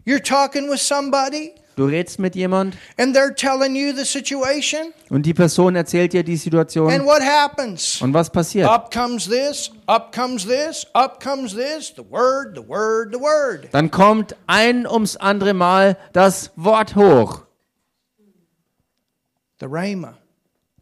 [0.05, 5.25] You're talking with somebody, Du redest mit jemand and they're telling you the situation, und
[5.25, 7.07] die Person erzählt dir die and Situation.
[7.07, 8.03] what happens?
[8.03, 8.69] Und was passiert?
[8.69, 13.69] Up comes this, up comes this, up comes this, the word, the word, the word.
[13.73, 17.47] Dann kommt ein ums andere Mal das Wort hoch.
[19.61, 20.17] The rhema.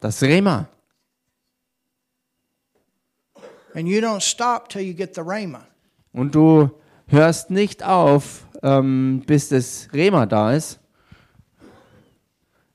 [0.01, 0.69] Das Rema.
[3.75, 5.67] And you don't stop till you get the rhema.
[6.13, 6.71] Und du
[7.07, 10.81] hörst nicht auf, ähm, bis das Rema da ist.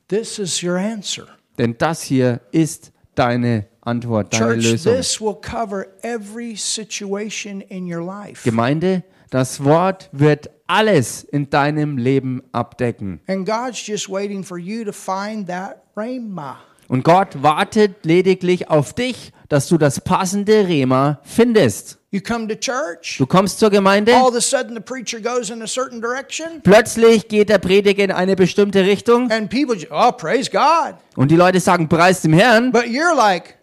[0.08, 1.28] This is your answer.
[1.58, 4.94] Denn das hier ist deine Antwort, deine Church, Lösung.
[4.96, 8.44] this will cover every situation in your life.
[8.44, 13.20] Gemeinde, das Wort wird alles in deinem Leben abdecken.
[13.28, 16.58] And God's just waiting for you to find that rhema.
[16.94, 21.98] Und Gott wartet lediglich auf dich, dass du das passende Rema findest.
[22.12, 25.50] You come to church, Du kommst zur Gemeinde, all of a sudden the preacher goes
[25.50, 29.88] in a certain direction, plötzlich geht der Prediger in eine bestimmte Richtung and people, ju-
[29.90, 30.94] oh, praise God.
[31.16, 33.58] und die Leute sagen, preis dem Herrn, But you're like,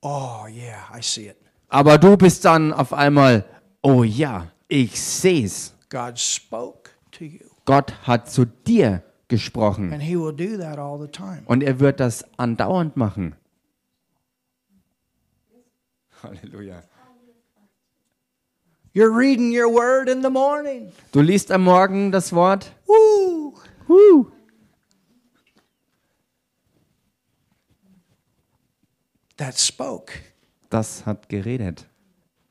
[0.00, 1.36] oh, yeah, I see it.
[1.68, 3.44] aber du bist dann auf einmal,
[3.82, 5.74] oh ja, ich seh's.
[5.90, 7.40] God spoke to you.
[7.66, 11.42] Gott hat zu dir gesprochen And He will do that all the time.
[11.46, 13.34] und er wird das andauernd machen.
[16.22, 16.82] Halleluja.
[18.94, 20.90] You're reading your word in the morning.
[21.12, 22.72] Du liest am Morgen das Wort.
[22.86, 23.52] Woo!
[29.36, 30.12] That spoke.
[30.70, 31.86] Das hat geredet.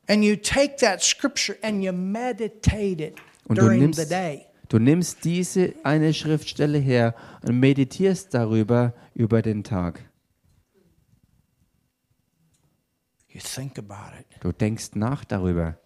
[0.08, 3.16] And you take that scripture and you meditate it
[3.48, 4.46] Und du during nimmst, the day.
[4.69, 10.10] Du nimmst diese eine Schriftstelle her und meditierst darüber über den Tag.
[13.30, 14.25] You think about it.
[14.39, 15.78] Du denkst nach darüber.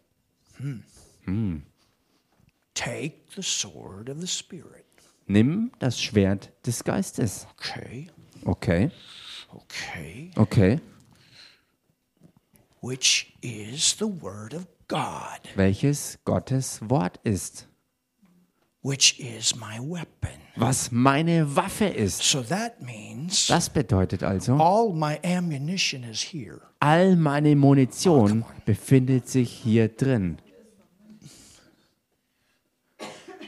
[2.73, 4.85] Take the sword of the Spirit.
[5.25, 7.47] Nimm das Schwert des Geistes.
[7.57, 8.09] Okay,
[8.45, 8.91] Okay,
[9.51, 10.31] okay.
[10.35, 10.79] okay.
[12.81, 15.39] Which is the word of God.
[15.55, 17.68] Welches Gottes Wort ist.
[18.81, 20.31] Which is my weapon.
[20.55, 22.21] was meine Waffe ist.
[22.23, 26.61] So that means Das bedeutet also, all my ammunition is here.
[26.79, 30.37] all meine Munition befindet sich hier drin.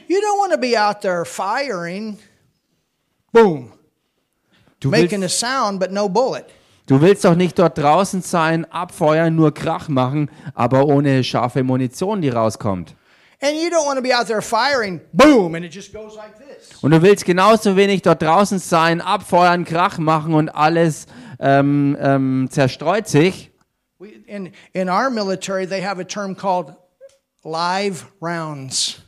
[0.08, 2.18] You don't want to be out there firing,
[3.32, 3.72] boom,
[4.80, 6.44] Du making willst, a sound, but no bullet.
[6.86, 12.20] du willst doch nicht dort draußen sein, abfeuern, nur Krach machen, aber ohne scharfe Munition,
[12.20, 12.94] die rauskommt.
[13.42, 16.38] And you don't want to be out there firing, boom, and it just goes like
[16.38, 16.80] this.
[16.80, 21.06] Und du willst genauso wenig dort draußen sein, abfeuern, Krach machen und alles
[21.40, 23.50] ähm, ähm, zerstreut sich.
[24.26, 26.74] In, in our military, they have a term called
[27.42, 29.02] live rounds.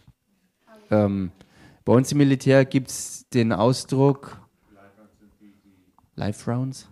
[0.91, 1.31] Ähm,
[1.85, 4.39] bei uns im Militär gibt es den Ausdruck
[6.17, 6.89] Live Rounds.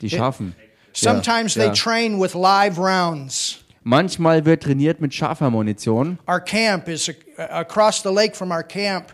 [0.00, 0.54] Die scharfen.
[0.92, 1.74] Sometimes ja, they ja.
[1.74, 3.61] train with live rounds.
[3.84, 6.18] Manchmal wird trainiert mit scharfer Munition.
[6.28, 9.12] Our camp is ac- across the lake from our camp.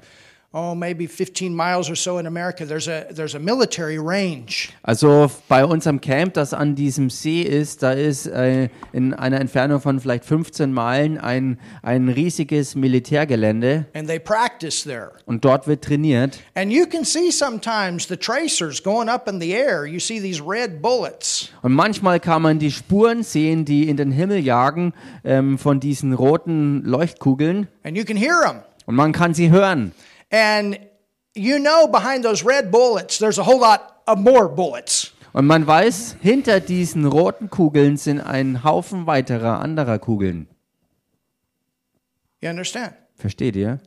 [0.50, 2.64] Oh, maybe 15 miles or so in America.
[2.64, 7.82] There's a there's a military range, Also bei unserem Camp, das an diesem See ist,
[7.82, 14.08] da ist äh, in einer Entfernung von vielleicht 15 Meilen ein, ein riesiges Militärgelände and
[14.08, 15.10] they practice there.
[15.26, 16.38] und dort wird trainiert.
[16.54, 19.84] And you can see sometimes the tracers going up in the air.
[19.84, 21.50] You see these red bullets.
[21.60, 26.14] Und manchmal kann man die Spuren sehen, die in den Himmel jagen ähm, von diesen
[26.14, 28.62] roten Leuchtkugeln and you can hear them.
[28.86, 29.92] und man kann sie hören.
[30.30, 30.78] And
[31.34, 35.12] you know behind those red bullets, there's a whole lot of more bullets.
[35.32, 40.48] Und man weiß, hinter diesen roten Kugeln sind ein Haufen weiterer anderer Kugeln.
[42.40, 42.94] You understand?
[43.14, 43.80] Versteht ihr?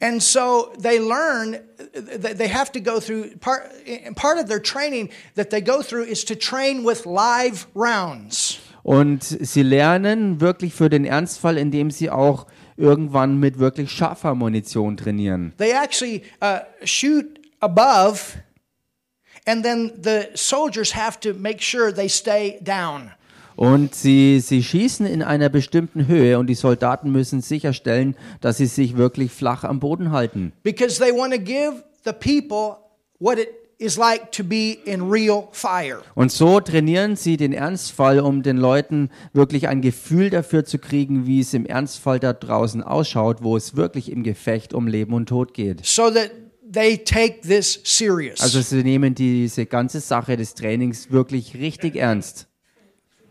[0.00, 1.58] And so they learn,
[1.92, 3.70] they they have to go through, part,
[4.16, 8.58] part of their training that they go through is to train with live rounds.
[8.82, 14.96] Und sie lernen wirklich für den Ernstfall, indem sie auch irgendwann mit wirklich scharfer Munition
[14.96, 15.52] trainieren.
[15.58, 18.38] They actually uh, shoot above,
[19.46, 23.10] and then the soldiers have to make sure they stay down.
[23.56, 28.66] Und sie, sie schießen in einer bestimmten Höhe und die Soldaten müssen sicherstellen, dass sie
[28.66, 30.52] sich wirklich flach am Boden halten.
[30.64, 32.78] because they want to give the people
[33.20, 36.02] what it is like to be in real fire.
[36.14, 41.26] Und so trainieren sie den Ernstfall, um den Leuten wirklich ein Gefühl dafür zu kriegen,
[41.26, 45.28] wie es im Ernstfall da draußen ausschaut, wo es wirklich im Gefecht um Leben und
[45.28, 45.84] Tod geht.
[45.84, 46.30] So that
[46.70, 48.40] they take this serious.
[48.40, 52.48] Also sie nehmen diese ganze Sache des Trainings wirklich richtig ernst.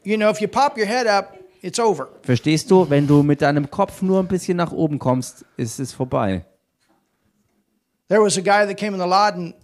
[0.03, 2.09] you know, if you pop your head up, it's over.
[2.21, 5.93] Verstehst du, wenn du mit deinem Kopf nur ein bisschen nach oben kommst, ist es
[5.93, 6.45] vorbei.
[8.09, 9.62] There was a guy that came in the Laden a couple weeks ago.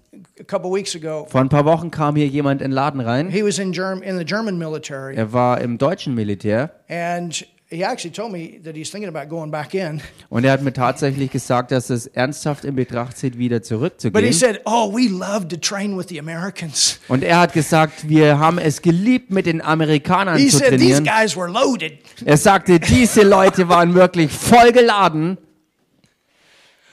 [1.27, 3.29] Vor ein paar Wochen kam hier jemand in den Laden rein.
[3.29, 7.83] He was in Germ- in the German military, Er war im deutschen Militär and he
[7.83, 10.01] actually told me that he's thinking about going back in.
[10.29, 13.67] und er hat mir tatsächlich gesagt, dass es ernsthaft in Betracht zieht, wieder But he
[13.69, 14.33] zurückzugehen.
[14.33, 18.57] said, "Oh, we love to train with the Americans." Und er hat gesagt, wir haben
[18.57, 21.03] es geliebt, mit den Amerikanern He zu said these trainieren.
[21.05, 21.93] guys were loaded.
[22.25, 25.37] Er sagte, diese Leute waren wirklich voll geladen.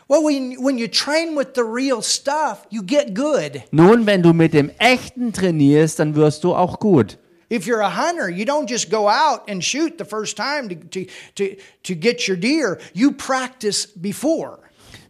[0.09, 3.62] Well, when when you train with the real stuff, you get good.
[3.73, 7.19] Nun, wenn du mit dem Echten trainierst, dann wirst du auch gut.
[7.51, 10.77] If you're a hunter, you don't just go out and shoot the first time to,
[10.77, 12.79] to, to, to get your deer.
[12.92, 14.61] You practice before.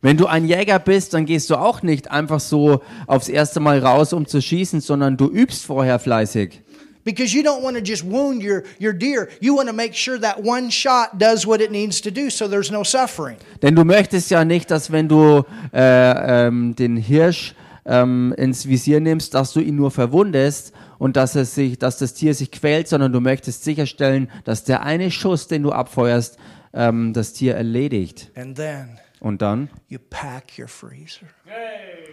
[0.03, 3.81] Wenn du ein Jäger bist, dann gehst du auch nicht einfach so aufs erste Mal
[3.81, 6.63] raus, um zu schießen, sondern du übst vorher fleißig.
[7.07, 9.29] Because you don't want to just wound your, your deer.
[9.41, 12.49] You want to make sure that one shot does what it needs to do so
[12.49, 13.37] there's no suffering.
[13.63, 18.99] Denn du möchtest ja nicht, dass wenn du äh, ähm, den Hirsch ähm, ins Visier
[18.99, 22.89] nimmst, dass du ihn nur verwundest und dass, es sich, dass das Tier sich quält,
[22.89, 26.39] sondern du möchtest sicherstellen, dass der eine Schuss, den du abfeuerst,
[26.75, 28.33] ähm, das Tier erledigt.
[28.35, 31.27] And then Und dann you pack your freezer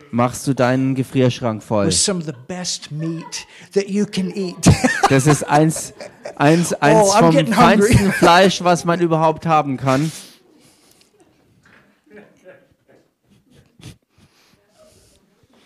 [0.09, 1.85] machst du deinen Gefrierschrank voll.
[1.85, 3.45] with some of the best meat
[3.75, 4.57] that you can eat.
[5.09, 5.93] Das ist eins,
[6.37, 10.11] eins, eins Oh, I'm vom feinsten Fleisch, was man überhaupt haben kann.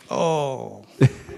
[0.09, 0.83] oh.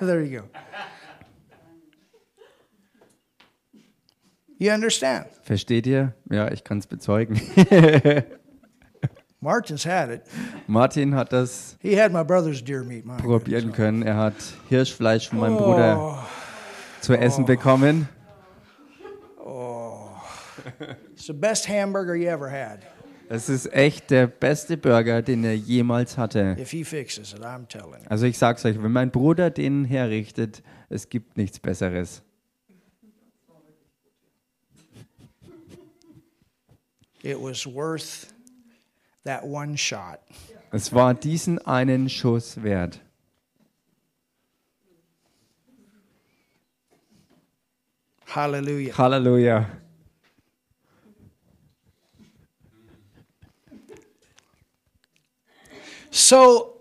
[0.00, 0.67] there you go.
[4.58, 5.26] You understand?
[5.42, 6.14] Versteht ihr?
[6.30, 7.40] Ja, ich kann es bezeugen.
[9.40, 10.22] Martin's had it.
[10.66, 13.06] Martin hat das He had my brother's deer meat.
[13.06, 14.02] My probieren können.
[14.02, 14.34] Er hat
[14.68, 16.26] Hirschfleisch von meinem Bruder
[17.00, 18.08] zu essen bekommen.
[21.14, 22.80] It's the best hamburger you ever had.
[23.28, 26.56] Es ist echt der beste Burger, den er jemals hatte.
[26.58, 28.08] If he fixes it, I'm telling you.
[28.08, 32.22] Also ich sag's euch, wenn mein Bruder den herrichtet, es gibt nichts Besseres.
[37.22, 38.32] It was worth
[39.24, 40.20] that one shot.
[40.72, 43.00] Es war diesen einen Schuss wert.
[48.26, 48.92] Hallelujah.
[48.92, 49.66] Halleluja.
[56.10, 56.74] So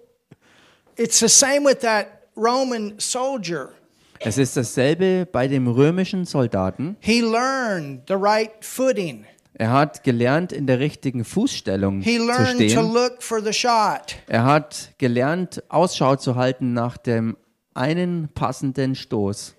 [0.98, 3.74] it's the same with that Roman soldier.
[4.20, 6.98] Es ist dasselbe bei dem römischen Soldaten.
[7.00, 9.26] He learned the right footing.
[9.60, 12.94] Er hat gelernt, in der richtigen Fußstellung He zu learned to stehen.
[12.94, 14.16] look for the shot.
[14.28, 17.36] Er hat gelernt, Ausschau zu halten nach dem
[17.74, 19.56] einen passenden Stoß.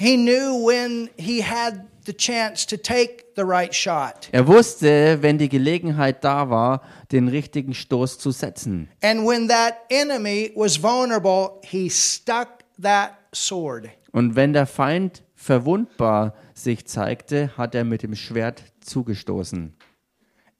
[0.00, 1.74] He knew when he had
[2.06, 4.28] the chance to take the right shot.
[4.32, 8.88] Er wusste, wenn die Gelegenheit da war, den richtigen Stoß zu setzen.
[9.00, 12.48] And when that enemy was vulnerable, he stuck
[12.82, 13.88] that sword.
[14.10, 19.74] Und wenn der Feind verwundbar sich zeigte, hat er mit dem Schwert zugestoßen.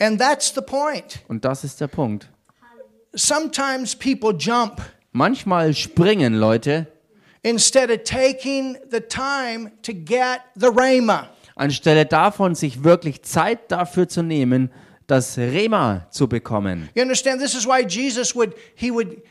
[0.01, 1.21] And that's the point.
[1.29, 2.29] Und das ist der Punkt.
[3.15, 4.81] Sometimes people jump
[5.13, 6.87] Manchmal springen Leute,
[7.43, 11.29] instead of taking the time to get the rhema.
[11.55, 14.71] anstelle davon, sich wirklich Zeit dafür zu nehmen,
[15.07, 16.89] das Rema zu bekommen.
[16.95, 17.43] You understand?
[17.43, 19.23] This is why Jesus would he would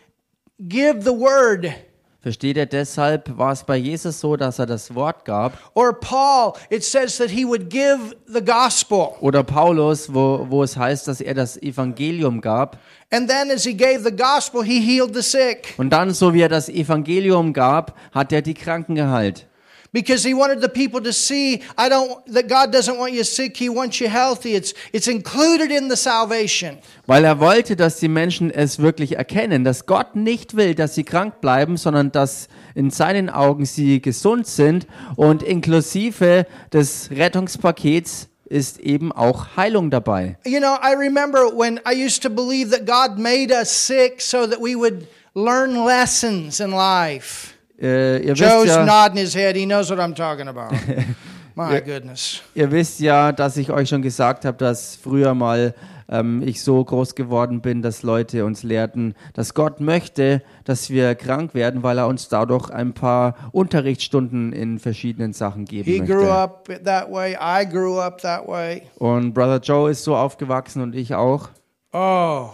[0.59, 1.73] give the word.
[2.21, 5.57] Versteht ihr, deshalb war es bei Jesus so, dass er das Wort gab.
[5.73, 9.15] Or Paul, it says that he would give the gospel.
[9.21, 12.77] Oder Paulus, wo, wo es heißt, dass er das Evangelium gab.
[13.09, 15.73] And then as he gave the gospel, he healed the sick.
[15.77, 19.47] Und dann, so wie er das Evangelium gab, hat er die Kranken geheilt.
[19.93, 23.57] Because he wanted the people to see, I don't that God doesn't want you sick,
[23.57, 24.55] he wants you healthy.
[24.55, 26.77] It's it's included in the salvation.
[27.07, 31.03] Weil er wollte, dass die Menschen es wirklich erkennen, dass Gott nicht will, dass sie
[31.03, 34.87] krank bleiben, sondern dass in seinen Augen sie gesund sind.
[35.17, 40.37] Und inklusive des Rettungspakets ist eben auch Heilung dabei.
[40.45, 44.47] You know, I remember when I used to believe that God made us sick so
[44.47, 47.55] that we would learn lessons in life.
[47.81, 49.55] Äh, ihr, wisst Joe's ja, nodding his head.
[49.55, 50.75] He knows what I'm talking about.
[51.55, 52.41] My goodness.
[52.55, 55.73] ihr wisst ja, dass ich euch schon gesagt habe, dass früher mal
[56.11, 61.15] ähm, ich so groß geworden bin, dass Leute uns lehrten, dass Gott möchte, dass wir
[61.15, 66.23] krank werden, weil er uns dadurch ein paar Unterrichtsstunden in verschiedenen Sachen geben He grew
[66.23, 66.33] möchte.
[66.33, 67.33] up that way.
[67.33, 68.83] I grew up that way.
[68.97, 71.49] Und Brother Joe ist so aufgewachsen und ich auch.
[71.93, 72.49] Oh.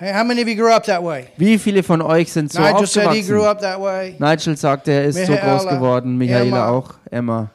[0.00, 1.26] Hey, how many of you grew up that way?
[1.36, 3.46] Wie viele von euch sind so Nigel said he grew aufgewachsen?
[3.50, 4.16] up that way.
[4.18, 6.68] Nigel sagte, er ist so Michaela, groß geworden, Michaela Emma.
[6.70, 7.50] auch, Emma.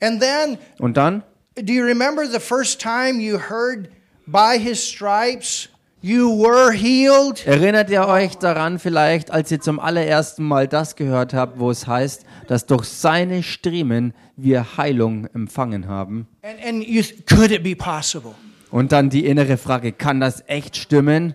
[0.00, 1.24] And then, Und dann,
[1.56, 3.88] do you remember the first time you heard
[4.28, 5.70] by his stripes
[6.02, 7.44] you were healed?
[7.48, 11.88] erinnert ihr euch daran vielleicht, als ihr zum allerersten Mal das gehört habt, wo es
[11.88, 16.28] heißt, dass durch seine Striemen wir Heilung empfangen haben?
[16.42, 18.36] And, and you, could it be possible
[18.70, 21.34] Und dann die innere Frage, kann das echt stimmen?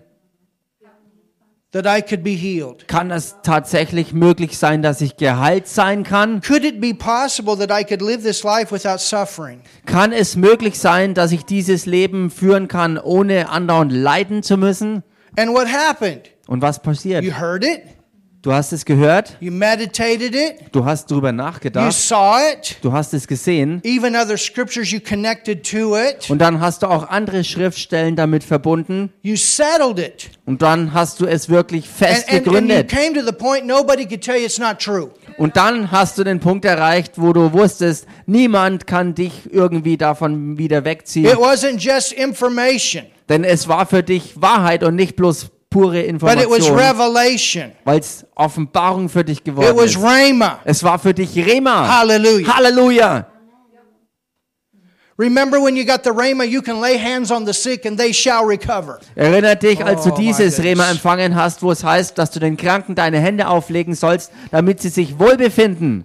[1.72, 2.88] That I could be healed?
[2.88, 6.40] Kann es tatsächlich möglich sein, dass ich geheilt sein kann?
[6.40, 9.60] Could it be possible that I could live this life without suffering?
[9.86, 15.02] Kann es möglich sein, dass ich dieses Leben führen kann, ohne andauernd leiden zu müssen?
[15.36, 16.30] And what happened?
[16.46, 17.22] Und was passiert?
[17.22, 17.82] You heard it,
[18.40, 22.92] Du hast es gehört, you meditated it, du hast drüber you nachgedacht, saw it, du
[22.92, 23.80] hast es gesehen.
[23.82, 28.44] Even other scriptures you connected to it, und dann hast du auch andere Schriftstellen damit
[28.44, 29.12] verbunden.
[29.22, 30.30] You settled it.
[30.46, 32.88] und dann hast du es wirklich fest you gegründet.
[32.88, 35.10] came to the point nobody could tell you it's not true.
[35.36, 40.56] Und dann hast du den Punkt erreicht, wo du wusstest, niemand kann dich irgendwie davon
[40.58, 45.50] wieder It wegziehen, wasn't just information, denn es war für dich Wahrheit und nicht bloß
[45.70, 47.72] pure Information, revelation.
[47.84, 49.98] weil es Offenbarung für dich It geworden was ist.
[50.64, 51.86] Es war für dich Rema.
[51.98, 52.56] Hallelujah.
[52.56, 53.26] Halleluja.
[55.20, 58.12] Remember when you got the rhema, you can lay hands on the sick and they
[58.12, 59.00] shall recover.
[59.16, 60.62] Erinnert dich, als du Oh, dieses.
[60.62, 64.80] Rema empfangen hast, wo es heißt, dass du den Kranken deine Hände auflegen sollst, damit
[64.80, 66.04] sie sich wohlbefinden.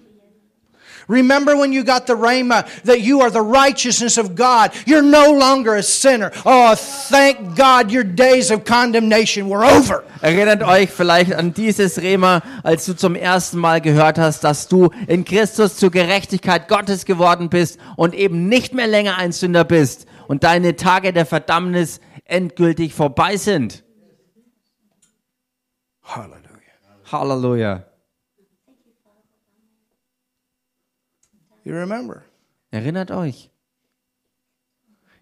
[1.08, 4.72] Remember when you got the rhema that you are the righteousness of God.
[4.86, 6.32] You're no longer a sinner.
[6.44, 10.04] Oh, thank God your days of condemnation were over.
[10.20, 14.90] Erinnert euch vielleicht an dieses Rema, als du zum ersten Mal gehört hast, dass du
[15.06, 20.06] in Christus zur Gerechtigkeit Gottes geworden bist und eben nicht mehr länger ein Sünder bist
[20.28, 23.84] und deine Tage der Verdammnis endgültig vorbei sind.
[26.02, 26.44] Hallelujah.
[27.10, 27.93] Halleluja.
[31.64, 32.24] You remember?
[32.70, 33.48] Erinnert euch.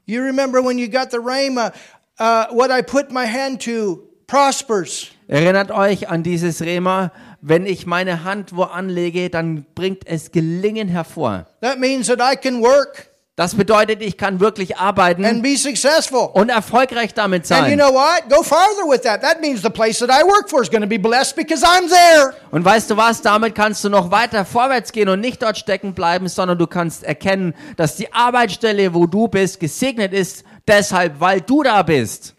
[0.05, 1.73] You remember when you got the rhema,
[2.19, 5.13] uh, what I put my hand to prospers.
[5.29, 10.89] Erinnert euch an dieses Rema, wenn ich meine Hand wo anlege, dann bringt es Gelingen
[10.89, 11.47] hervor.
[11.61, 16.29] That means that I can work Das bedeutet, ich kann wirklich arbeiten and be successful.
[16.35, 17.79] und erfolgreich damit And you sein.
[17.79, 18.29] know what?
[18.29, 19.23] Go farther with that.
[19.23, 21.89] That means the place that I work for is going to be blessed because I'm
[21.89, 22.35] there.
[22.51, 25.95] Und weißt du was, damit kannst du noch weiter vorwärts gehen und nicht dort stecken
[25.95, 31.41] bleiben, sondern du kannst erkennen, dass die Arbeitsstelle, wo du bist, gesegnet ist, deshalb, weil
[31.41, 32.35] du da bist.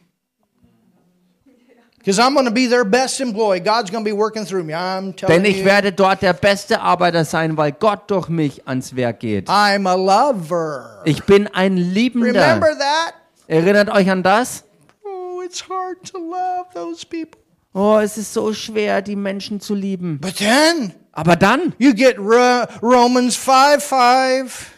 [5.27, 9.49] Denn ich werde dort der beste Arbeiter sein, weil Gott durch mich ans Werk geht.
[9.49, 11.01] I'm a lover.
[11.05, 12.27] Ich bin ein Liebender.
[12.41, 13.13] Remember that?
[13.47, 14.63] Erinnert euch an das?
[15.05, 17.39] Oh, it's hard to love those people.
[17.73, 20.19] Oh, es ist so schwer, die Menschen zu lieben.
[20.19, 24.71] But then Aber dann you get Ro- Romans 5 5.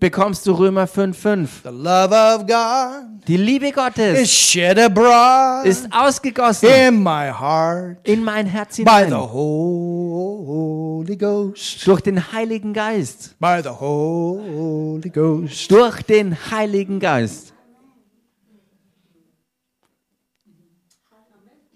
[0.00, 1.62] bekommst du Römer 5,5.
[1.62, 7.98] The love of God Die Liebe is Gottes shed abroad ist ausgegossen in my heart
[8.04, 11.86] in mein Herz by the hinein Holy Ghost.
[11.86, 13.38] durch den Heiligen Geist.
[13.38, 15.70] By the Holy Ghost.
[15.70, 17.52] Durch den Heiligen Geist.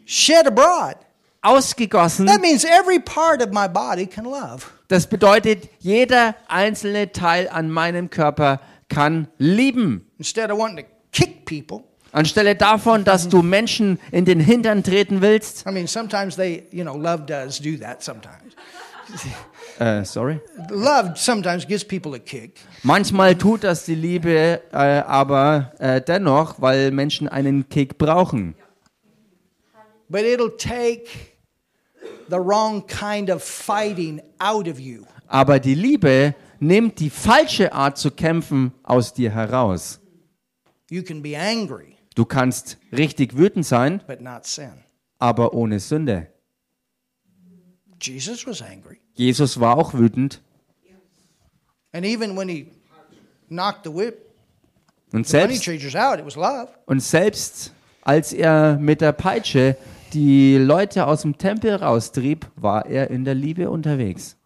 [0.07, 0.97] Shed abroad.
[1.43, 2.27] Ausgegossen.
[2.27, 4.74] That means every part of my body can love.
[4.89, 10.07] Das bedeutet, jeder einzelne Teil an meinem Körper kann lieben.
[10.19, 15.21] Instead of wanting to kick people, Anstelle davon, dass du Menschen in den Hintern treten
[15.21, 15.67] willst.
[15.67, 18.55] I mean, sometimes they, you know, love does do that sometimes.
[19.79, 20.41] Äh, sorry.
[20.71, 22.61] Love sometimes gives people a kick.
[22.85, 28.55] Manchmal tut das die Liebe äh, aber äh, dennoch, weil Menschen einen Kick brauchen.
[30.09, 31.09] But it'll take
[32.29, 35.05] the wrong kind of fighting out of you.
[35.27, 40.01] Aber die Liebe nimmt die falsche Art zu kämpfen aus dir heraus.
[40.91, 44.73] You can be angry, Du kannst richtig wütend sein, but not sin.
[45.19, 46.29] aber ohne Sünde.
[48.01, 48.99] Jesus was angry.
[49.15, 50.41] Jesus war auch wütend
[51.93, 52.67] And even when he
[53.49, 54.21] knocked the whip,
[55.13, 56.69] und the money selbst, changers out, it was love.
[56.87, 57.73] und selbst
[58.03, 59.77] als er mit der Peitsche
[60.15, 64.37] die Leute aus dem Tempel raustrieb, war er in der Liebe unterwegs.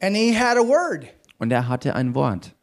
[0.00, 1.06] And he had a word.
[1.38, 2.54] Und er hatte ein Wort.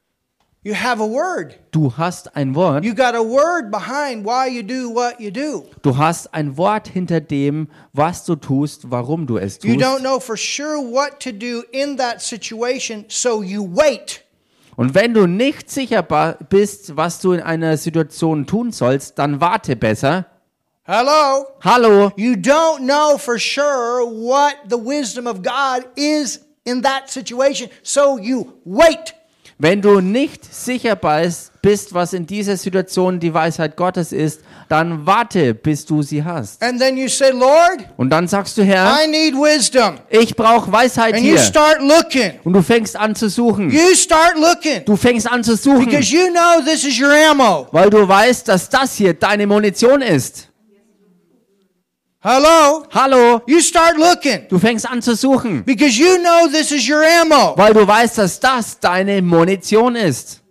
[0.64, 1.60] You have a word.
[1.72, 2.84] Du hast ein Wort.
[2.84, 5.66] You got a word behind why you do what you do.
[5.82, 10.04] Du hast ein Wort hinter dem, was du tust, warum du es You don't tust.
[10.04, 14.26] know for sure what to do in that situation, so you wait.
[14.78, 19.76] Und wenn du nicht sicher bist, was du in einer Situation tun sollst, dann warte
[19.76, 20.28] besser.
[20.84, 21.48] Hello?
[21.64, 27.70] Hallo, You don't know for sure what the wisdom of God is in that situation,
[27.82, 29.16] so you wait.
[29.60, 35.54] Wenn du nicht sicher bist, was in dieser Situation die Weisheit Gottes ist, dann warte,
[35.54, 36.62] bis du sie hast.
[36.62, 39.96] And then you say, Lord, Und dann sagst du, Herr, I need wisdom.
[40.10, 41.40] ich brauche Weisheit And you hier.
[41.40, 42.34] start looking.
[42.44, 43.72] Und du fängst an zu suchen.
[43.72, 44.86] You start looking.
[44.86, 47.68] Du fängst an zu suchen, Because you know this is your ammo.
[47.72, 50.50] weil du weißt, dass das hier deine Munition ist.
[52.30, 52.84] Hello?
[52.92, 54.50] Hallo, You start looking.
[54.50, 55.64] du fängst an zu suchen.
[55.64, 57.56] Because you know this is your ammo.
[57.56, 60.42] weil du weißt, dass das deine Munition ist.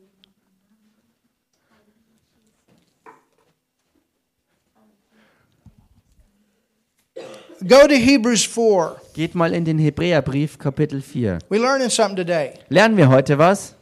[7.61, 8.97] Go to Hebrews 4.
[9.13, 11.41] Geht mal in den Hebräerbrief Kapitel 4.
[11.51, 12.55] We're learning something today.
[12.71, 13.76] Lernen wir heute was?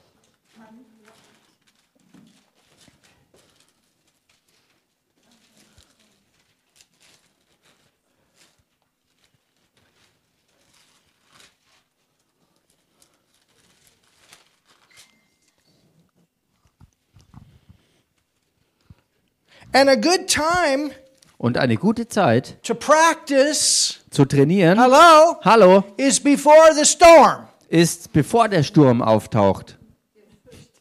[19.75, 20.93] And a good time
[21.37, 27.49] Und eine gute Zeit to practice, zu trainieren, hello, hallo, is before the storm.
[27.69, 29.77] ist bevor der Sturm auftaucht.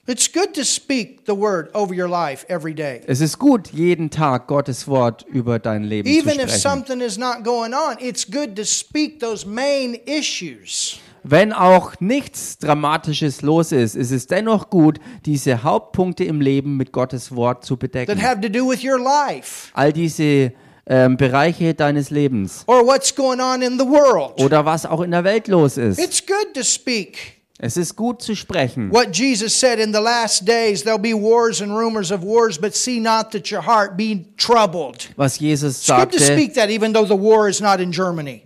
[0.06, 3.02] It's good to speak the word over your life every day.
[3.08, 6.60] Es ist gut, jeden Tag Gottes Wort über dein Leben Even zu if sprechen.
[6.60, 11.00] something is not going on, it's good to speak those main issues.
[11.24, 16.92] Wenn auch nichts Dramatisches los ist, ist es dennoch gut, diese Hauptpunkte im Leben mit
[16.92, 18.22] Gottes Wort zu that bedecken.
[18.22, 20.52] have to do with your life All diese
[20.86, 24.40] ähm, Bereiche deines Lebens or what's going on in the world.
[24.42, 25.98] oder was auch in der Welt los ist.
[26.00, 28.92] It's good to speak Es ist gut zu sprechen.
[28.92, 32.76] what Jesus said in the last days there'll be wars and rumors of wars, but
[32.76, 35.08] see not that your heart be troubled.
[35.16, 37.94] was Jesus It's good to sagte, speak that even though the war is not in
[37.94, 38.44] Germany.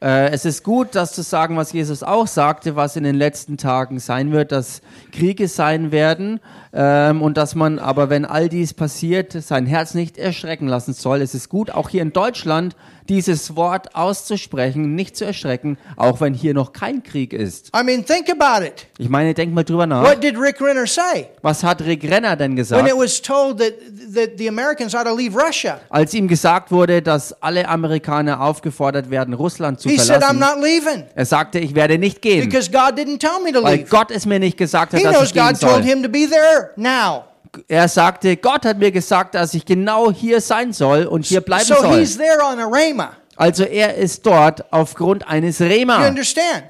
[0.00, 3.56] Äh, es ist gut, das zu sagen, was Jesus auch sagte, was in den letzten
[3.56, 4.80] Tagen sein wird, dass
[5.10, 6.40] Kriege sein werden
[6.72, 11.20] ähm, und dass man aber, wenn all dies passiert, sein Herz nicht erschrecken lassen soll.
[11.20, 12.76] Es ist gut, auch hier in Deutschland
[13.08, 17.70] dieses Wort auszusprechen, nicht zu erschrecken, auch wenn hier noch kein Krieg ist.
[17.74, 18.86] I mean, think about it.
[18.98, 20.02] Ich meine, denk mal drüber nach.
[20.04, 22.88] What did Rick Renner say Was hat Rick Renner denn when gesagt?
[22.88, 23.72] it was told that,
[24.14, 25.80] that the Americans ought to leave Russia?
[25.88, 30.38] Als ihm gesagt wurde, dass alle Amerikaner aufgefordert werden, Russland zu He said, I'm verlassen.
[30.40, 33.76] not leaving Er sagte, ich werde nicht gehen, because God didn't tell me to weil
[33.78, 33.88] leave.
[33.88, 35.82] Gott es mir nicht gesagt hat, He dass knows ich gehen God told soll.
[35.82, 37.24] him to be there now.
[37.68, 41.64] Er sagte, Gott hat mir gesagt, dass ich genau hier sein soll und hier bleiben
[41.64, 41.98] So soll.
[41.98, 43.12] he's there on a rhema.
[43.36, 46.12] Also er ist dort aufgrund eines Rema.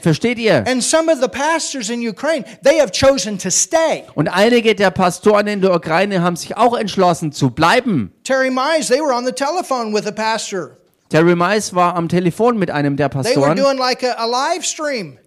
[0.01, 0.67] Versteht ihr?
[0.67, 4.05] And some of the pastors in Ukraine, they have chosen to stay.
[4.15, 8.13] Und einige der Pastoren in der Ukraine haben sich auch entschlossen zu bleiben.
[8.23, 10.77] Terry Mize, they were on the telephone with a pastor.
[11.09, 13.57] Terry Mice war am Telefon mit einem der Pastoren.
[13.79, 14.51] like a, a.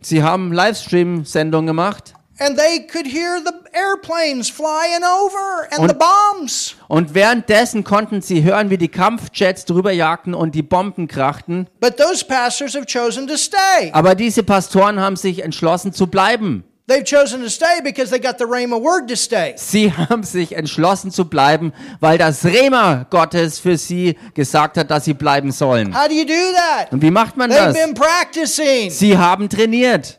[0.02, 2.14] Sie haben Livestream-Sendung gemacht.
[2.44, 6.76] And they could hear the airplanes flying over and Und- the bombs.
[6.88, 11.68] Und währenddessen konnten sie hören, wie die Kampfjets drüber jagten und die Bomben krachten.
[11.80, 13.92] But those pastors have chosen to stay.
[13.94, 16.64] Aber diese Pastoren haben sich entschlossen zu bleiben.
[16.90, 19.54] They've chosen to stay because they got the Rhema word to stay.
[19.56, 25.06] Sie haben sich entschlossen zu bleiben, weil das Rema Gottes für sie gesagt hat, dass
[25.06, 25.96] sie bleiben sollen.
[25.96, 26.92] How do you do that?
[26.92, 27.74] Und wie macht man They've das?
[27.76, 28.90] been practicing.
[28.90, 30.18] Sie haben trainiert.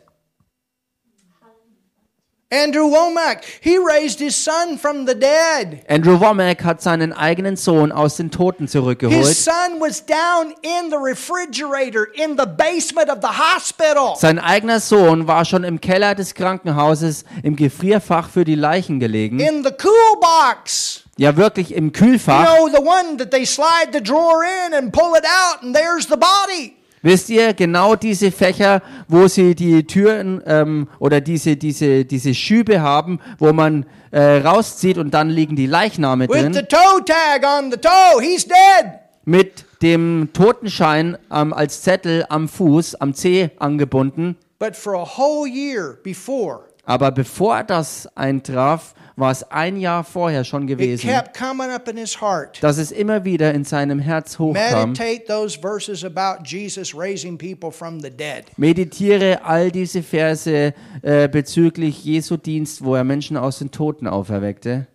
[2.53, 5.83] Andrew Womack, he raised his son from the dead.
[5.87, 9.25] Andrew Womack hat seinen eigenen Sohn aus den Toten His zurückgeholt.
[9.35, 14.15] son was down in the refrigerator in the basement of the hospital.
[14.17, 19.39] Sein eigener Sohn war schon im Keller des Krankenhauses im Gefrierfach für die Leichen gelegen.
[19.39, 21.01] In the cool box.
[21.17, 22.43] Ja, wirklich im You Kühlfach.
[22.57, 26.07] know, the one that they slide the drawer in and pull it out, and there's
[26.07, 26.75] the body.
[27.03, 32.81] Wisst ihr, genau diese Fächer, wo sie die Türen ähm, oder diese, diese, diese Schübe
[32.81, 37.43] haben, wo man äh, rauszieht und dann liegen die Leichname With drin, the toe tag
[37.45, 38.21] on the toe.
[38.21, 38.99] He's dead.
[39.25, 44.37] mit dem Totenschein ähm, als Zettel am Fuß, am Zeh angebunden.
[44.57, 50.43] But for a whole year before, Aber bevor das eintraf, war es ein Jahr vorher
[50.43, 52.61] schon gewesen, kept coming up in his heart.
[52.61, 54.91] dass es immer wieder in seinem Herz hochkam.
[54.93, 58.45] Meditate those verses about Jesus raising people from the dead.
[58.57, 64.87] Meditiere all diese Verse äh, bezüglich Jesu Dienst, wo er Menschen aus den Toten auferweckte.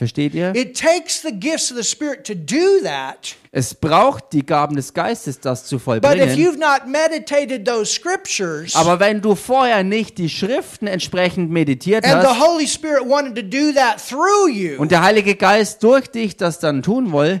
[0.00, 0.54] Versteht ihr?
[0.54, 3.36] It takes the gifts of the Spirit to do that.
[3.52, 6.20] Es braucht die Gaben des Geistes, das zu vollbringen.
[8.74, 12.14] Aber wenn du vorher nicht die Schriften entsprechend meditiert hast
[14.46, 17.40] you, und der Heilige Geist durch dich das dann tun will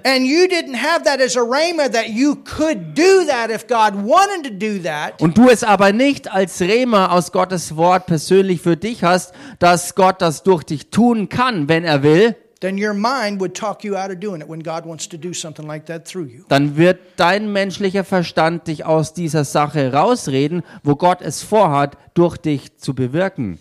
[4.82, 9.32] that, und du es aber nicht als Rema aus Gottes Wort persönlich für dich hast,
[9.60, 13.82] dass Gott das durch dich tun kann, wenn er will, then your mind would talk
[13.84, 16.44] you out of doing it when God wants to do something like that through you.
[16.48, 22.36] dann wird dein menschlicher Verstand dich aus dieser Sache rausreden, wo Gott es vorhat, durch
[22.36, 23.58] dich zu bewirken.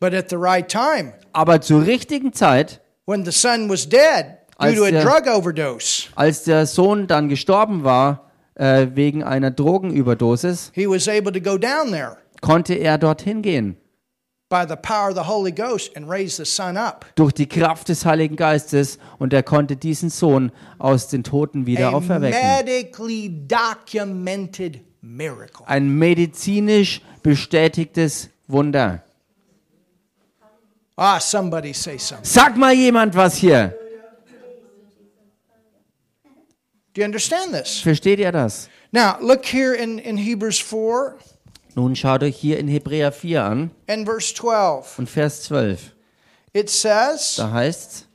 [0.00, 4.26] But at the right time, Aber zur richtigen Zeit, when the son was dead
[4.58, 9.22] due Als to a der- drug overdose, als der Sohn dann gestorben war äh, wegen
[9.22, 13.76] einer Drogenüberdosis, he was able to go down there konnte er dorthin gehen.
[17.14, 21.90] Durch die Kraft des Heiligen Geistes und er konnte diesen Sohn aus den Toten wieder
[21.90, 22.40] A auferwecken.
[22.40, 25.64] medically documented miracle.
[25.66, 29.04] Ein medizinisch bestätigtes Wunder.
[30.96, 32.24] Ah, somebody say something.
[32.24, 33.72] Sag mal jemand was hier.
[36.92, 37.78] Do you understand this?
[37.80, 38.68] Versteht ihr das?
[38.90, 41.16] Now, look here in, in Hebrews 4
[41.74, 44.98] Nun schaut euch hier in Hebräer 4 an and verse 12.
[44.98, 45.92] und Vers 12.
[46.52, 48.06] It says, Da heißt's,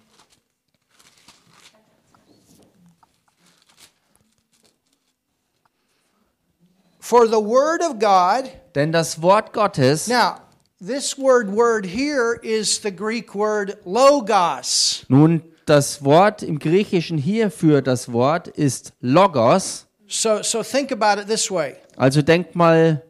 [7.00, 8.50] For the word of God.
[8.74, 10.38] denn das Wort Gottes, Now,
[10.80, 15.06] this word word here is the Greek word logos.
[15.08, 19.86] nun das Wort im Griechischen hier für das Wort ist Logos.
[20.08, 23.02] So, so think about it this way Also denkt mal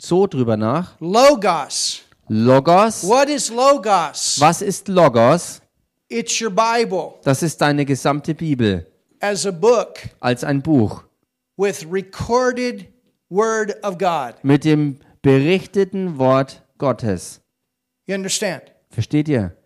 [0.00, 0.94] so drüber nach.
[1.00, 2.02] Logos.
[2.28, 3.04] Logos.
[3.04, 4.40] What is logos?
[4.40, 5.60] Was ist Logos?
[6.08, 8.86] It's your Bible Das ist deine gesamte Bibel
[9.20, 11.02] as a book als ein Buch
[11.56, 12.86] with recorded
[13.28, 14.34] word of God.
[14.42, 17.40] mit dem berichteten Wort Gottes.
[18.06, 18.62] You understand?
[18.90, 19.56] Versteht ihr?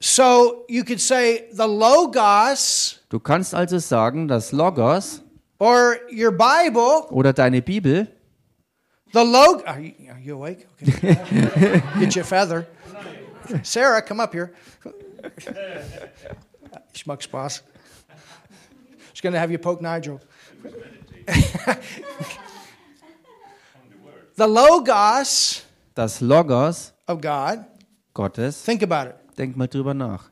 [0.00, 5.22] So you could say the logos Du kannst also sagen, dass Logos
[5.58, 8.08] Or your Bible, oder deine Bibel,
[9.12, 9.64] the logo.
[9.64, 10.66] Are you, are you awake?
[10.82, 11.82] Okay.
[12.00, 12.66] Get your feather.
[13.62, 14.54] Sarah, come up here.
[16.92, 17.62] Schmuck's boss.
[19.12, 20.20] She's going to have you poke Nigel.
[24.36, 27.64] the Logos das Logos of God,
[28.12, 30.30] Gottes, think about it, denk mal drüber nach,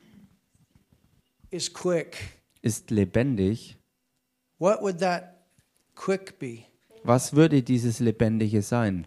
[1.51, 2.17] is quick.
[2.63, 3.77] ist lebendig.
[4.59, 5.47] What would that
[5.95, 6.67] quick be?
[7.05, 9.07] Was würde dieses Lebendige sein?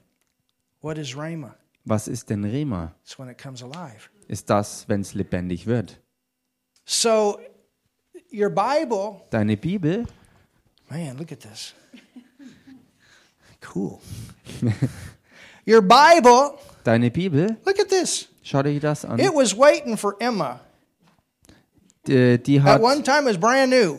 [0.81, 1.55] What is Rhema?
[1.83, 2.93] Was ist denn Rema?
[3.03, 4.09] It's when it comes alive.
[4.27, 5.99] Ist das, wenn es lebendig wird?
[6.85, 7.39] So,
[8.31, 10.05] your Bible, Deine Bibel,
[10.89, 11.73] man, look at this.
[13.73, 13.99] Cool.
[15.65, 18.27] your Bible, deine Bibel, look at this.
[18.43, 19.17] schau dir das an.
[19.19, 20.59] It was waiting for Emma.
[22.05, 23.97] Die, die At hat, one time, it was brand new.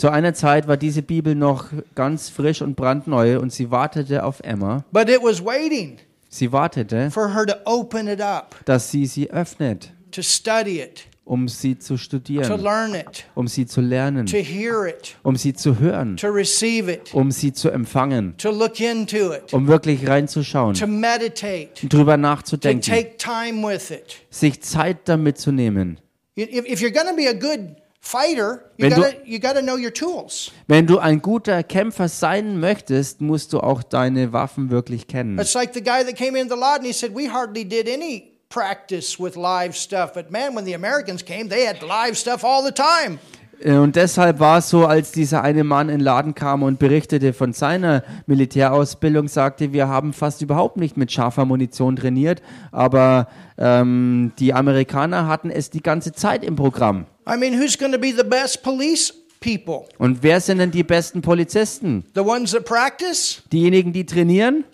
[0.00, 4.40] Zu einer Zeit war diese Bibel noch ganz frisch und brandneu und sie wartete auf
[4.42, 4.82] Emma.
[4.92, 5.98] But it was waiting
[6.30, 11.04] Sie wartete, for her to open it up, dass sie sie öffnet, to study it,
[11.26, 15.36] um sie zu to studieren, learn it, um sie zu lernen, to hear it, um
[15.36, 19.66] sie zu hören, to receive it, um sie zu empfangen, to look into it, um
[19.66, 24.16] wirklich reinzuschauen, to meditate, drüber to nachzudenken, take time with it.
[24.30, 25.98] sich Zeit damit zu nehmen.
[26.36, 29.54] If, if you're going to be a good fighter, you Wenn du- got you got
[29.54, 30.50] to know your tools.
[30.66, 35.38] Wenn du ein guter Kämpfer sein möchtest, musst du auch deine Waffen wirklich kennen.
[35.38, 37.88] It's like the guy that came into the lot and he said, "We hardly did
[37.88, 42.42] any practice with live stuff, but man, when the Americans came, they had live stuff
[42.42, 43.18] all the time."
[43.62, 46.78] Äh, Und deshalb war es so, als dieser eine Mann in den Laden kam und
[46.78, 52.42] berichtete von seiner Militärausbildung, sagte, wir haben fast überhaupt nicht mit scharfer Munition trainiert,
[52.72, 57.06] aber ähm, die Amerikaner hatten es die ganze Zeit im Programm.
[57.28, 59.84] I mean, who's going to be the best police people?
[59.98, 62.04] Und wer sind denn die besten Polizisten?
[62.14, 63.42] The ones that practice?
[63.52, 64.64] Diejenigen, die trainieren?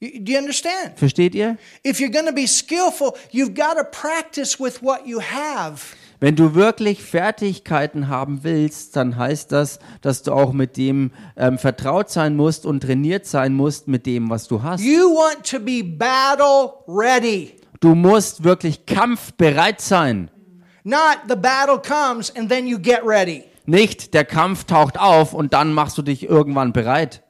[0.00, 0.96] Do you understand?
[0.96, 1.56] Versteht ihr?
[1.86, 5.94] If you're going to be skillful, you've got to practice with what you have.
[6.22, 11.58] Wenn du wirklich Fertigkeiten haben willst, dann heißt das, dass du auch mit dem ähm,
[11.58, 14.84] vertraut sein musst und trainiert sein musst mit dem, was du hast.
[14.84, 17.56] You want to be battle ready.
[17.80, 20.30] Du musst wirklich kampfbereit sein.
[20.84, 23.42] Not the battle comes and then you get ready.
[23.66, 27.24] Nicht der Kampf taucht auf und dann machst du dich irgendwann bereit.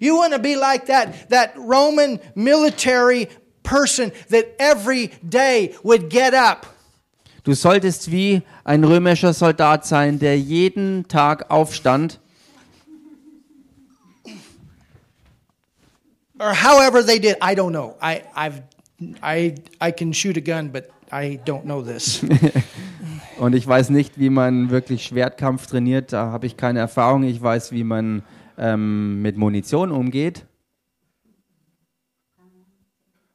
[0.00, 3.28] You want to be like that, that Roman military
[3.62, 6.75] person that every day would get up
[7.46, 12.18] Du solltest wie ein römischer Soldat sein, der jeden Tag aufstand
[16.40, 17.36] or however they did.
[17.40, 17.96] I don't know.
[18.00, 18.62] I, I've,
[19.22, 22.20] I, I can shoot a gun, but I don't know this.
[23.38, 26.12] und ich weiß nicht, wie man wirklich Schwertkampf trainiert.
[26.12, 27.22] Da habe ich keine Erfahrung.
[27.22, 28.22] Ich weiß, wie man
[28.58, 30.44] ähm, mit Munition umgeht.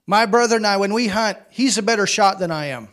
[0.06, 2.90] My brother and I, when we hunt, he's a better shot than I am.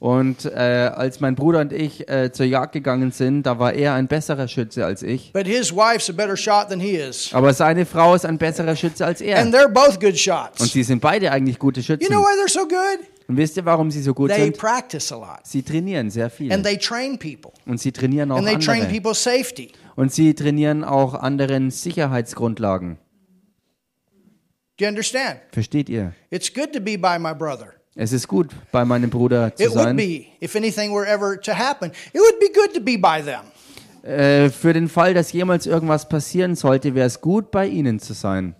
[0.00, 0.48] Und äh,
[0.94, 4.48] als mein Bruder und ich äh, zur Jagd gegangen sind, da war er ein besserer
[4.48, 5.30] Schütze als ich.
[5.34, 7.34] But his wife's a better shot than he is.
[7.34, 9.44] Aber seine Frau ist ein besserer Schütze als And er.
[9.44, 10.72] they're both good Und shots.
[10.72, 12.08] sie sind beide eigentlich gute You Schützen.
[12.08, 13.06] know why they're so good?
[13.28, 14.56] Und wisst ihr, warum sie so gut They sind?
[14.56, 15.40] practice a lot.
[15.44, 16.50] Sie trainieren sehr viel.
[16.50, 17.52] And they train people.
[17.66, 18.94] Und sie trainieren auch And they train andere.
[18.94, 19.70] people's safety.
[19.96, 22.96] Und sie trainieren auch anderen Sicherheitsgrundlagen.
[24.78, 25.40] Do you understand?
[25.52, 26.14] Versteht ihr?
[26.30, 27.74] It's good to be by my brother.
[28.02, 29.94] Es ist gut, bei meinem Bruder zu It would sein.
[29.94, 33.42] be, if anything were ever to happen, it would be good to be by them.
[34.02, 38.14] Äh, für den Fall, dass jemals irgendwas passieren sollte, wäre es gut, bei ihnen zu
[38.14, 38.54] sein.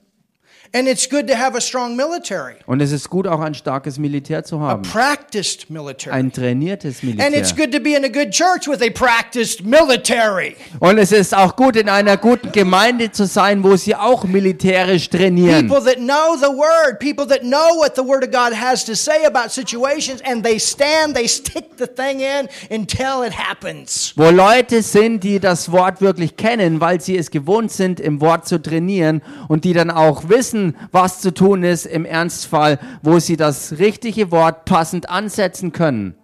[0.73, 3.99] And it's good to have a strong military, Und es ist gut, auch ein starkes
[3.99, 4.83] Militär zu a haben.
[4.83, 6.15] practiced military.
[6.17, 7.57] Ein trainiertes And it's Militär.
[7.57, 10.55] good to be in a good church with a practiced military.
[10.79, 15.11] Und es ist auch gut, in einer guten Gemeinde zu sein, wo sie auch militärisch
[15.11, 15.67] trainieren.
[15.67, 18.95] People that know the word, people that know what the word of God has to
[18.95, 24.13] say about situations, and they stand, they stick the thing in until it happens.
[24.15, 28.47] Wo Leute sind, die das Wort wirklich kennen, weil sie es gewohnt sind, im Wort
[28.47, 30.60] zu trainieren und die dann auch wissen,
[30.93, 36.15] was zu tun ist im Ernstfall, wo sie das richtige Wort passend ansetzen können.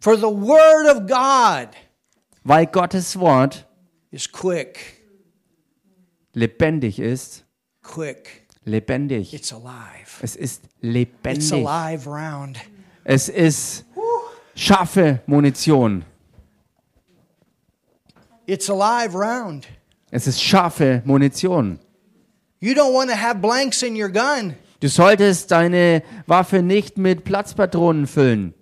[0.00, 1.70] For the word of God
[2.44, 3.66] Weil Gottes Wort
[4.10, 5.00] is quick,
[6.34, 7.44] lebendig ist,
[7.82, 8.42] quick.
[8.64, 9.32] lebendig.
[9.32, 10.20] It's alive.
[10.20, 11.52] Es ist It's lebendig.
[11.52, 12.58] alive round.
[13.04, 13.84] Es ist
[14.54, 16.04] scharfe Munition.
[18.46, 19.66] It's alive round.
[20.10, 21.78] Es ist scharfe Munition.
[22.64, 24.54] You don't want to have blanks in your gun.
[24.80, 28.54] Du solltest deine Waffe nicht mit Platzpatronen füllen.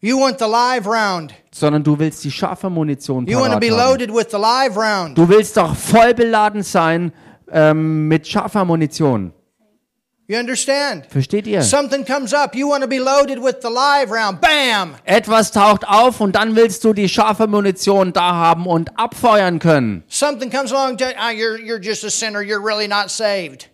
[0.00, 1.34] You want the live round.
[1.52, 5.18] sondern du willst die scharfe Munition You want to be loaded with the live round.
[5.18, 7.12] Du willst doch voll beladen sein
[7.52, 9.34] ähm, mit scharfer Munition.
[10.30, 11.06] You understand?
[11.08, 11.62] Versteht ihr?
[11.62, 12.54] Something comes up.
[12.54, 14.42] You want to be loaded with the live round.
[14.42, 14.94] Bam!
[15.06, 20.04] Etwas taucht auf und dann willst du die scharfe Munition da haben und abfeuern können.
[20.08, 20.98] Something comes along.
[21.18, 22.40] Ah, you're you're just a sinner.
[22.42, 23.70] You're really not saved.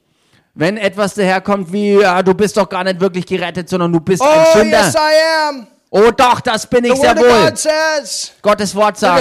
[0.55, 4.23] Wenn etwas daherkommt wie, ja, du bist doch gar nicht wirklich gerettet, sondern du bist
[4.23, 4.79] ein Oh Sünder.
[4.85, 5.67] yes, I am.
[5.97, 7.57] Oh doch, das bin ich sehr wohl.
[7.57, 8.33] Says.
[8.43, 9.19] Gottes Wort sagt,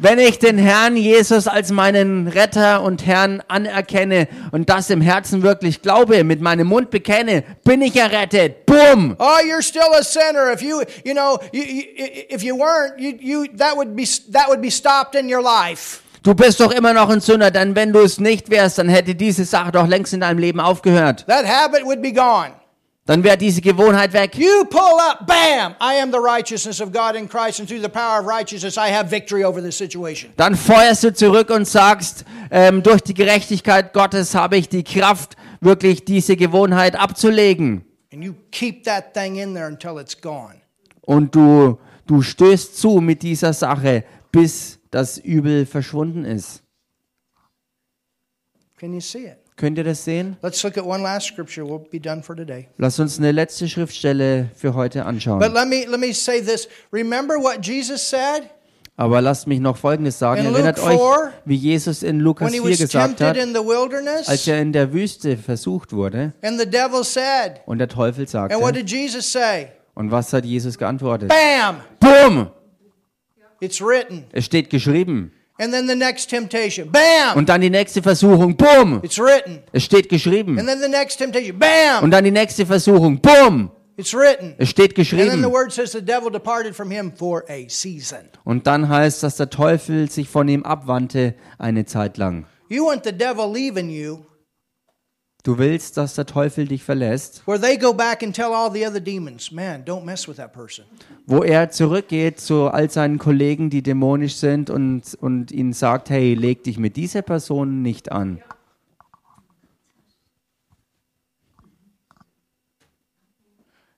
[0.00, 5.42] wenn ich den Herrn Jesus als meinen Retter und Herrn anerkenne und das im Herzen
[5.44, 8.66] wirklich glaube, mit meinem Mund bekenne, bin ich errettet.
[8.66, 9.14] Bumm!
[9.20, 10.52] Oh, you're still a sinner.
[10.52, 11.82] If you, you know, you, you,
[12.28, 16.00] if you weren't, you, you, that would be that would be stopped in your life.
[16.22, 19.14] Du bist doch immer noch ein Sünder, denn wenn du es nicht wärst, dann hätte
[19.14, 21.24] diese Sache doch längst in deinem Leben aufgehört.
[21.26, 22.52] That habit would be gone.
[23.06, 24.36] Dann wäre diese Gewohnheit weg.
[24.36, 25.74] You pull up, bam!
[25.80, 28.92] I am the righteousness of God in Christ, and through the power of righteousness, I
[28.92, 30.30] have victory over this situation.
[30.36, 35.36] Dann feuerst du zurück und sagst, ähm, durch die Gerechtigkeit Gottes habe ich die Kraft,
[35.62, 37.84] wirklich diese Gewohnheit abzulegen.
[38.12, 40.56] And you keep that thing in there until it's gone.
[41.00, 46.62] Und du, du stößt zu mit dieser Sache, bis das Übel verschwunden ist.
[48.78, 49.36] Can you see it?
[49.56, 50.38] Könnt ihr das sehen?
[50.42, 51.66] Let's look at one last scripture.
[51.66, 52.68] We'll be done for today.
[52.78, 55.40] Lass uns eine letzte Schriftstelle für heute But anschauen.
[55.40, 56.66] let me let me say this.
[56.90, 58.48] Remember what Jesus said
[58.96, 60.46] Aber lasst mich noch Folgendes sagen.
[60.46, 63.36] In Erinnert euch, 4, wie Jesus in Lukas when he 4 was gesagt tempted hat,
[63.36, 67.88] in the als er in der Wüste versucht wurde and the devil said, und der
[67.88, 69.68] Teufel and what sagte, did Jesus say?
[69.94, 71.28] und was hat Jesus geantwortet?
[71.28, 71.80] Bam!
[71.98, 72.50] Bumm!
[73.60, 74.24] It's written.
[74.32, 75.32] Es steht geschrieben.
[75.58, 76.90] And then the next temptation.
[76.90, 77.36] Bam!
[77.36, 78.56] Und dann die nächste Versuchung.
[78.56, 79.00] Bumm!
[79.02, 79.62] It's written.
[79.72, 80.58] Es steht geschrieben.
[80.58, 81.58] And then the next temptation.
[81.58, 82.02] Bam!
[82.02, 83.20] Und dann die nächste Versuchung.
[83.20, 83.70] Bumm!
[83.98, 84.54] It's written.
[84.56, 85.42] Es steht And then geschrieben.
[85.42, 88.20] the word says the devil departed from him for a season.
[88.44, 92.46] Und dann heißt, dass der Teufel sich von ihm abwandte eine Zeit lang.
[92.70, 94.20] You want the devil leaving you,
[95.42, 98.86] Du willst, dass der Teufel dich verlässt, where they go back and tell all the
[98.86, 100.84] other demons, man, don't mess with that person.
[101.26, 106.34] wo er zurückgeht zu all seinen Kollegen, die dämonisch sind und, und ihnen sagt, hey,
[106.34, 108.42] leg dich mit dieser Person nicht an.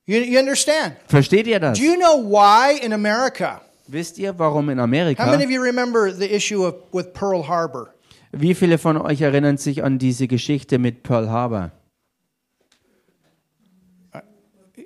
[0.05, 0.97] You, you understand?
[1.07, 1.79] Versteht ihr das?
[1.79, 3.63] Do you know why in America?
[3.89, 5.27] Wisst ihr, warum in How Amerika?
[5.27, 7.95] many of you remember the issue of with Pearl Harbor?
[8.33, 11.71] Wie viele von euch erinnern sich an diese Geschichte mit Pearl Harbor?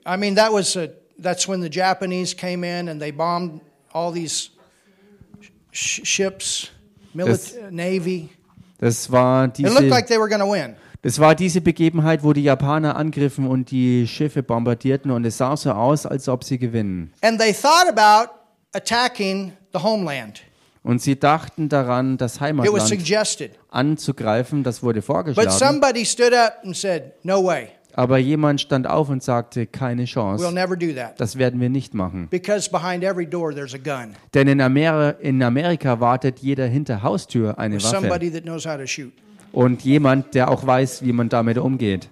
[0.04, 0.88] I mean, that was a,
[1.20, 3.60] that's when the Japanese came in and they bombed
[3.92, 4.50] all these
[5.72, 6.70] sh- ships,
[7.14, 8.28] Das- navy.
[8.78, 10.76] Das war It looked diese, like they were going to win.
[11.02, 15.56] das war diese Begebenheit, wo die Japaner angriffen und die Schiffe bombardierten und es sah
[15.56, 17.12] so aus, als ob sie gewinnen.
[17.22, 18.32] And they thought about
[18.74, 20.42] attacking the homeland.
[20.86, 23.10] Und sie dachten daran, das Heimatland
[23.70, 24.62] anzugreifen.
[24.62, 25.50] Das wurde vorgeschlagen.
[25.50, 27.70] somebody stood up and said, No way.
[27.94, 30.54] Aber jemand stand auf und sagte, keine We'll Chance.
[30.54, 31.18] never do that.
[31.18, 32.28] Das werden wir nicht machen.
[32.30, 34.14] Because behind every door there's a gun.
[34.32, 39.10] Denn in, Amer in Amerika wartet jeder hinter Haustür eine Waffe.
[39.50, 42.08] Und jemand, der auch weiß, wie man damit umgeht.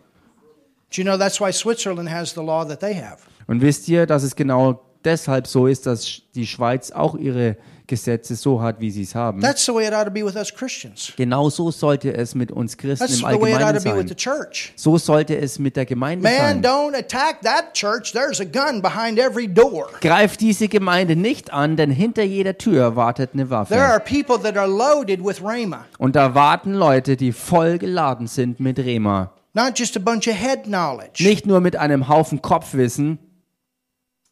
[0.90, 3.18] Do you know that's why Switzerland has the law that they have?
[3.46, 7.56] Und wisst ihr, dass es genau deshalb so ist, dass die Schweiz auch ihre
[7.86, 9.42] Gesetze so hat, wie sie es haben?
[9.42, 11.12] That's the way it ought to be with us Christians.
[11.16, 13.90] Genau so sollte es mit uns Christen That's im the way it ought Allgemeinen to
[13.90, 14.16] be with the sein.
[14.38, 14.72] church.
[14.76, 16.62] So sollte es mit der Gemeinde Man, sein.
[16.62, 18.12] don't attack that church.
[18.12, 19.88] There's a gun behind every door.
[20.00, 23.78] Greif diese Gemeinde nicht an, denn hinter jeder Tür wartet eine There Waffe.
[23.82, 28.60] are people that are loaded with Rhema, Und da warten Leute, die voll geladen sind
[28.60, 29.30] mit Rema.
[29.52, 33.18] not just a bunch of head knowledge, Nicht nur mit einem Haufen Kopfwissen,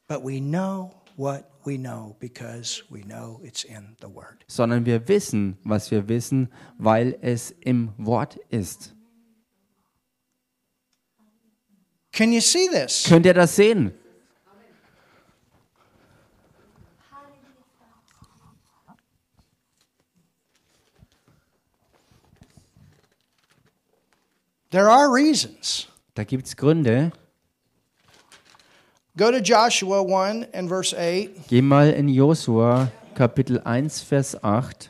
[0.08, 4.44] but we know what we know because we know it's in the Word.
[4.46, 6.48] sondern wir wissen, was wir wissen,
[6.78, 8.94] weil es im Wort ist.
[12.12, 13.04] Can you see this?
[13.08, 13.92] Könnt ihr das sehen?
[24.70, 25.86] There are reasons.
[26.14, 27.12] Da gibt es Gründe.
[29.16, 34.88] Go to Joshua 1 and verse 8, Geh mal in Josua Kapitel 1, Vers 8.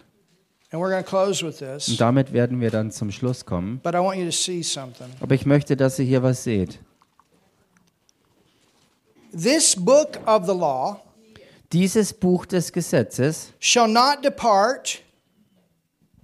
[0.70, 1.96] and we're going to close with Und this.
[1.98, 3.80] damit werden wir dann zum Schluss kommen.
[3.82, 5.08] But I want you to see something.
[5.20, 6.78] Aber ich möchte, dass ihr hier was seht.
[9.32, 11.00] This book of the law
[11.72, 15.00] Dieses Buch des Gesetzes shall not depart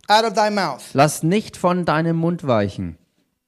[0.06, 0.82] out of thy mouth.
[0.92, 2.96] Lass nicht von deinem Mund weichen.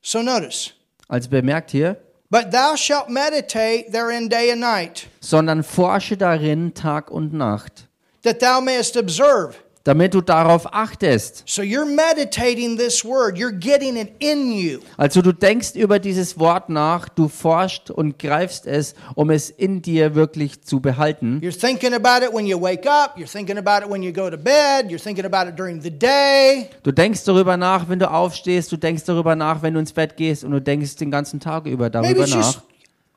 [0.02, 0.72] So notice.
[1.08, 1.98] Also bemerkt hier,
[2.30, 7.88] But thou shalt meditate therein day and night, sondern forsche darin Tag und Nacht,
[8.22, 9.56] that thou mayest observe.
[9.84, 11.42] Damit du darauf achtest.
[11.46, 14.80] So you're meditating this word, you're getting it in you.
[14.96, 19.80] Also du denkst über dieses Wort nach, du forschst und greifst es, um es in
[19.80, 21.40] dir wirklich zu behalten.
[21.42, 24.28] You're thinking about it when you wake up, you're thinking about it when you go
[24.28, 26.68] to bed, you're thinking about it during the day.
[26.82, 30.16] Du denkst darüber nach, wenn du aufstehst, du denkst darüber nach, wenn du ins Bett
[30.16, 32.62] gehst und du denkst den ganzen Tag über Maybe darüber just nach.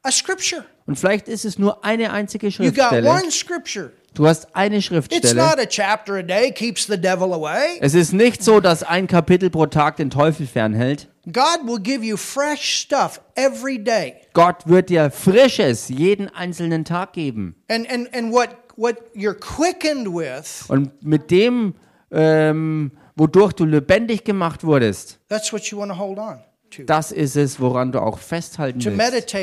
[0.04, 0.64] a scripture.
[0.86, 3.10] Und vielleicht ist es nur eine einzige You got Schriftstelle.
[3.10, 3.92] one scripture.
[4.14, 5.36] Du hast eine It's Schriftstelle.
[5.36, 7.80] not a chapter a day keeps the devil away.
[7.80, 11.08] Es ist nicht so, dass ein Kapitel pro Tag den Teufel fernhält.
[11.26, 14.16] God will give you fresh stuff every day.
[14.34, 17.56] Gott wird dir Frisches jeden einzelnen Tag geben.
[17.70, 21.76] And and and what what you're quickened with, Und mit dem,
[22.12, 26.44] ähm, wodurch du lebendig gemacht wurdest, that's what you want to hold on to.
[26.86, 29.34] Das ist es, woran du auch festhalten To willst.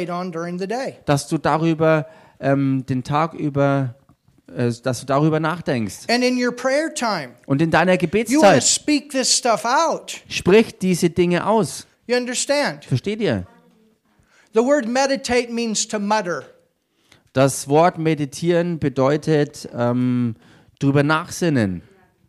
[1.06, 2.06] Dass du darüber
[2.40, 3.94] ähm, den Tag über,
[4.54, 6.08] äh, dass du darüber nachdenkst.
[6.08, 8.64] And in your prayer time, Und in deiner Gebetszeit
[10.28, 11.86] sprich diese Dinge aus.
[12.06, 12.84] You understand?
[12.84, 13.46] Versteht ihr?
[14.52, 16.44] The word meditate means to mutter.
[17.32, 20.34] Das Wort meditieren bedeutet ähm,
[20.80, 21.82] drüber nachsinnen.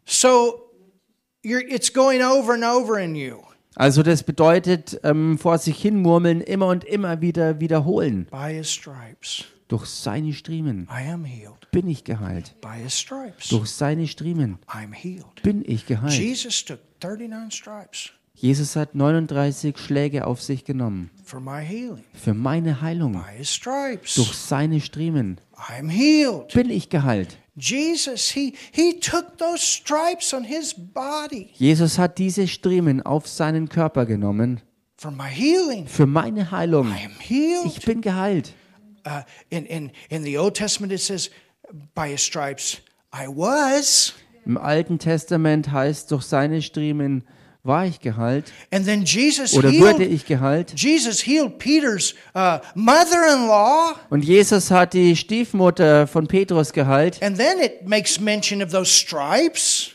[0.05, 0.69] So
[1.43, 3.37] you're, it's going over and over in you.
[3.75, 8.27] Also das bedeutet ähm, vor sich hin murmeln, immer und immer wieder wiederholen.
[8.29, 11.71] By his stripes, Durch seine Striemen I am healed.
[11.71, 12.53] bin ich geheilt.
[12.61, 15.41] By his stripes, Durch seine Striemen I'm healed.
[15.43, 16.13] bin ich geheilt.
[16.13, 21.11] Jesus took 39 stripes Jesus hat 39 Schläge auf sich genommen.
[21.23, 22.03] for my healing.
[22.13, 23.13] Für meine Heilung.
[23.13, 25.39] By his stripes, Durch seine Striemen
[26.53, 27.37] bin ich geheilt.
[27.61, 33.69] Jesus, he, he took those stripes on his body Jesus hat diese Striemen auf seinen
[33.69, 34.61] Körper genommen.
[35.01, 35.87] for my healing.
[35.87, 36.87] Für meine Heilung.
[36.87, 37.65] I am healed.
[37.65, 38.53] Ich bin geheilt.
[39.03, 41.31] Uh, in, in, in the Old Testament, it says,
[41.95, 42.81] by his stripes,
[43.11, 44.13] I was.
[44.45, 47.23] Im Alten Testament heißt, durch seine Striemen
[47.63, 50.73] war ich geheilt And then Jesus oder wurde ich geheilt.
[50.75, 57.21] Jesus healed Peter's uh, mother-in-law, Und Jesus hat die Stiefmutter von Petrus geheilt.
[57.21, 59.91] and then it makes mention of those stripes.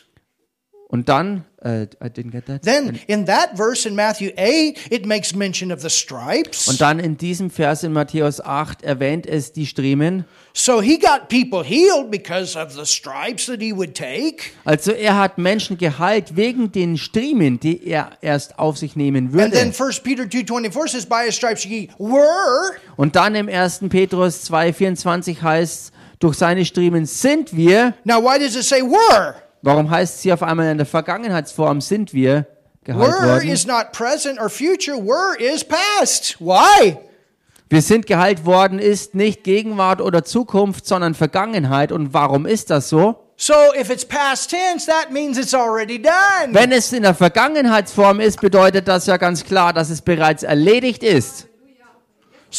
[0.89, 2.61] Und dann, äh, I didn't get that.
[2.61, 6.69] Then in that verse in Matthew 8, it makes mention of the stripes.
[6.69, 10.23] Und dann in diesem Vers in Matthäus 8 erwähnt es die Striemen.
[10.53, 14.51] So he got people healed because of the stripes that he would take.
[14.63, 19.53] Also er hat Menschen geheilt wegen den Striemen, die er erst auf sich nehmen And
[19.53, 19.83] then würde.
[19.83, 22.77] 1 Peter 2.24 says, by his stripes ye were.
[22.95, 23.81] Und dann im 1.
[23.89, 27.93] Petrus 2,24 heißt durch seine Striemen sind wir.
[28.05, 29.35] Now why does it say were?
[29.61, 32.45] Warum heißt sie auf einmal in der Vergangenheitsform sind wir
[32.83, 33.49] geheilt Were worden?
[33.49, 34.97] is not present or future.
[34.97, 36.37] Were is past.
[36.39, 36.97] Why?
[37.69, 41.91] Wir sind geheilt worden ist nicht Gegenwart oder Zukunft, sondern Vergangenheit.
[41.91, 43.23] Und warum ist das so?
[43.35, 46.53] So if it's past tense, that means it's already done.
[46.53, 51.03] Wenn es in der Vergangenheitsform ist, bedeutet das ja ganz klar, dass es bereits erledigt
[51.03, 51.47] ist.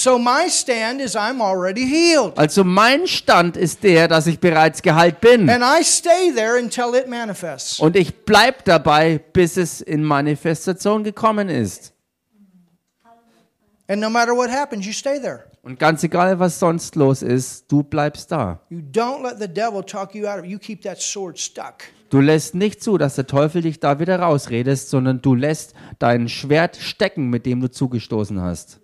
[0.01, 2.39] So my stand is I'm already healed.
[2.39, 5.51] Also mein Stand ist der, dass ich bereits geheilt bin.
[5.51, 7.81] And I stay there until it manifests.
[7.81, 11.93] Und ich bleib dabei, bis es in Manifestation gekommen ist.
[13.89, 15.47] And no matter what happens, you stay there.
[15.63, 18.61] Und ganz egal, was sonst los ist, du bleibst da.
[18.71, 20.51] You don't let the devil talk you out of it.
[20.53, 21.83] You keep that sword stuck.
[22.11, 26.29] Du lässt nicht zu, dass der Teufel dich da wieder rausredest, sondern du lässt dein
[26.29, 28.79] Schwert stecken, mit dem du zugestoßen hast.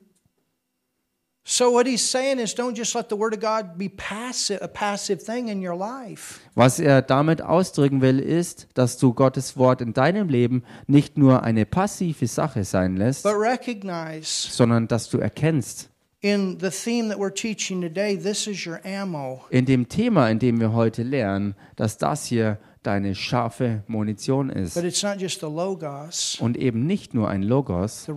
[6.55, 11.43] Was er damit ausdrücken will, ist, dass du Gottes Wort in deinem Leben nicht nur
[11.43, 15.91] eine passive Sache sein lässt, But recognize sondern dass du erkennst,
[16.21, 19.45] in the theme that we're teaching today, this is your ammo.
[19.51, 24.75] in dem Thema, in dem wir heute lernen, dass das hier deine scharfe Munition ist.
[24.75, 26.39] But it's not just the logos.
[26.41, 28.09] Und eben nicht nur ein Logos,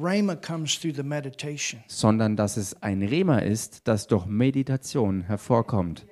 [1.88, 6.06] sondern dass es ein Rema ist, das durch Meditation hervorkommt.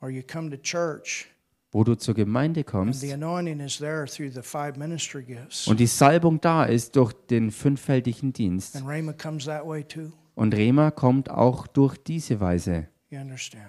[0.00, 1.28] Or you come to church
[1.72, 5.66] Wo du zur Gemeinde and kommst the anointing is there through the five ministry gifts.
[5.66, 8.76] und die Salbung da ist durch den fünffältigen Dienst.
[8.76, 10.12] And rhema comes that way too.
[10.34, 12.88] Und Rema kommt auch durch diese Weise.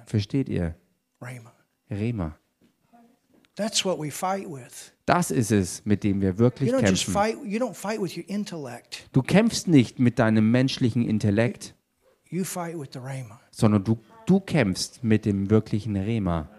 [0.05, 0.75] Versteht ihr?
[1.21, 1.53] Rhema.
[1.89, 2.37] Rema.
[2.91, 3.46] That's what we fight with.
[5.05, 7.13] Das ist es, mit dem wir wirklich You don't just kämpfen.
[7.13, 7.37] fight.
[7.43, 9.09] You don't fight with your intellect.
[9.11, 11.73] Du kämpfst nicht mit deinem menschlichen Intellekt,
[12.29, 13.39] You fight with the rhema.
[13.51, 16.49] sondern du, du kämpfst mit dem wirklichen Rema.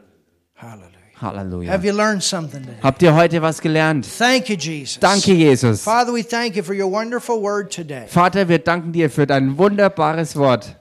[0.55, 0.93] Hallelujah.
[1.21, 1.73] Halleluja.
[1.73, 2.79] Have you learned something today?
[2.83, 4.07] Habt ihr heute was gelernt?
[4.19, 4.99] Thank you, Jesus.
[5.01, 5.83] Danke, Jesus.
[5.83, 8.07] Father, we thank you for your wonderful word today.
[8.07, 10.77] Vater, wir danken dir für dein wunderbares Wort.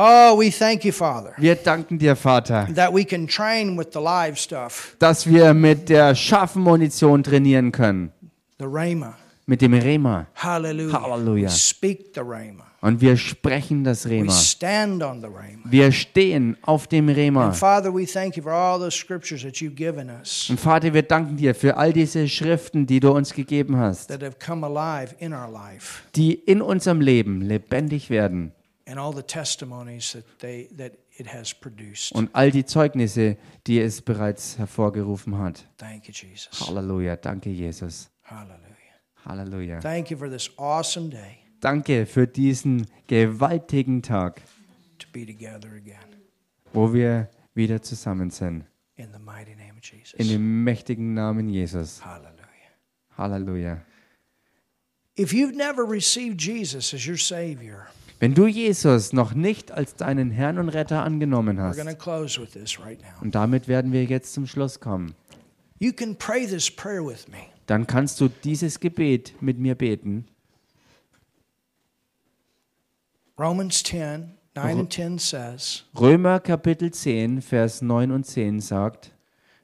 [0.00, 3.98] Oh, we thank you, Father, Wir danken dir, Vater, that we can train with the
[3.98, 8.12] live stuff, dass wir mit der scharfen Munition trainieren können.
[8.60, 9.14] the Rhema.
[9.46, 10.28] Mit dem Rema.
[10.36, 11.02] Hallelujah.
[11.02, 11.46] Hallelujah.
[11.48, 12.64] We speak the Rhema.
[12.80, 14.30] Und wir sprechen das We Rema.
[14.32, 15.64] stand on the Rhema.
[15.68, 17.46] Wir stehen auf dem Rema.
[17.46, 20.94] And Father, we thank you for all those scriptures that you've given us Und Vater,
[20.94, 24.64] wir danken dir für all diese Schriften, die du uns gegeben hast, that have come
[24.64, 28.52] alive in our life die in unserem Leben lebendig werden.
[28.88, 32.12] And all the testimonies that they that it has produced.
[32.12, 33.36] Und all die Zeugnisse,
[33.66, 35.64] die es bereits hervorgerufen hat.
[35.76, 36.66] Thank you, Jesus.
[36.66, 37.16] Halleluja.
[37.16, 38.10] Danke, Jesus.
[38.22, 38.64] Hallelujah.
[39.24, 39.80] Halleluja.
[39.80, 44.42] Thank you for this awesome day Danke für diesen gewaltigen Tag,
[44.98, 45.98] to be together again.
[46.72, 48.64] wo wir wieder zusammen sind.
[48.96, 50.14] In the mighty name of Jesus.
[50.14, 52.04] In dem mächtigen Namen Jesus.
[52.04, 52.38] Hallelujah.
[53.16, 53.82] Halleluja.
[55.16, 57.88] If you've never received Jesus as your Savior,
[58.20, 63.68] Wenn du Jesus noch nicht als deinen Herrn und Retter angenommen hast, right und damit
[63.68, 65.14] werden wir jetzt zum Schluss kommen,
[67.66, 70.26] dann kannst du dieses Gebet mit mir beten.
[73.38, 79.12] Romans 10, 9 and 10 says Römer Kapitel 10, Vers 9 und 10 sagt,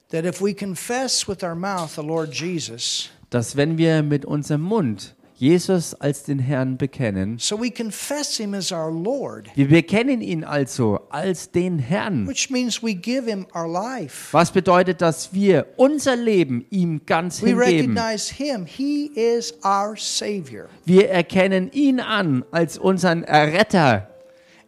[0.09, 4.61] that if we confess with our mouth the Lord Jesus, dass wenn wir mit unserem
[4.61, 10.21] Mund Jesus als den Herrn bekennen, so we confess Him as our Lord, wir bekennen
[10.21, 12.25] ihn also als den Herrn.
[12.27, 14.31] which means we give Him our life.
[14.31, 17.97] Was bedeutet, dass wir unser Leben ihm ganz We hingeben?
[17.97, 18.65] recognize Him.
[18.65, 20.67] He is our Savior.
[20.85, 24.09] Wir erkennen ihn an als unseren Erretter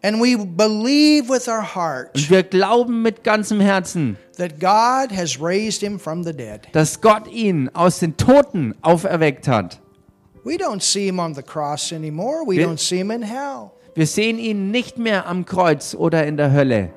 [0.04, 5.42] And we believe with our und heart wir glauben mit ganzem Herzen, that God has
[5.42, 6.68] raised Him from the dead.
[6.74, 9.80] dass Gott ihn aus den Toten auferweckt hat.
[10.48, 12.46] We don't see Him on the cross anymore.
[12.48, 13.72] We Wir- don't see Him in hell.
[13.96, 16.90] Wir sehen ihn nicht mehr am Kreuz oder in der Hölle,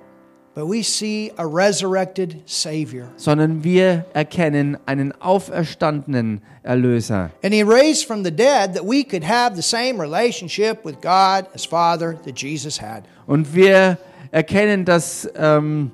[0.55, 3.09] But we see a resurrected Savior.
[3.17, 7.31] sondern wir erkennen einen auferstandenen Erlöser.
[7.43, 11.47] And He raised from the dead that we could have the same relationship with God
[11.55, 13.05] as Father that Jesus had.
[13.27, 13.99] Und wir
[14.31, 15.91] erkennen, dass ähm,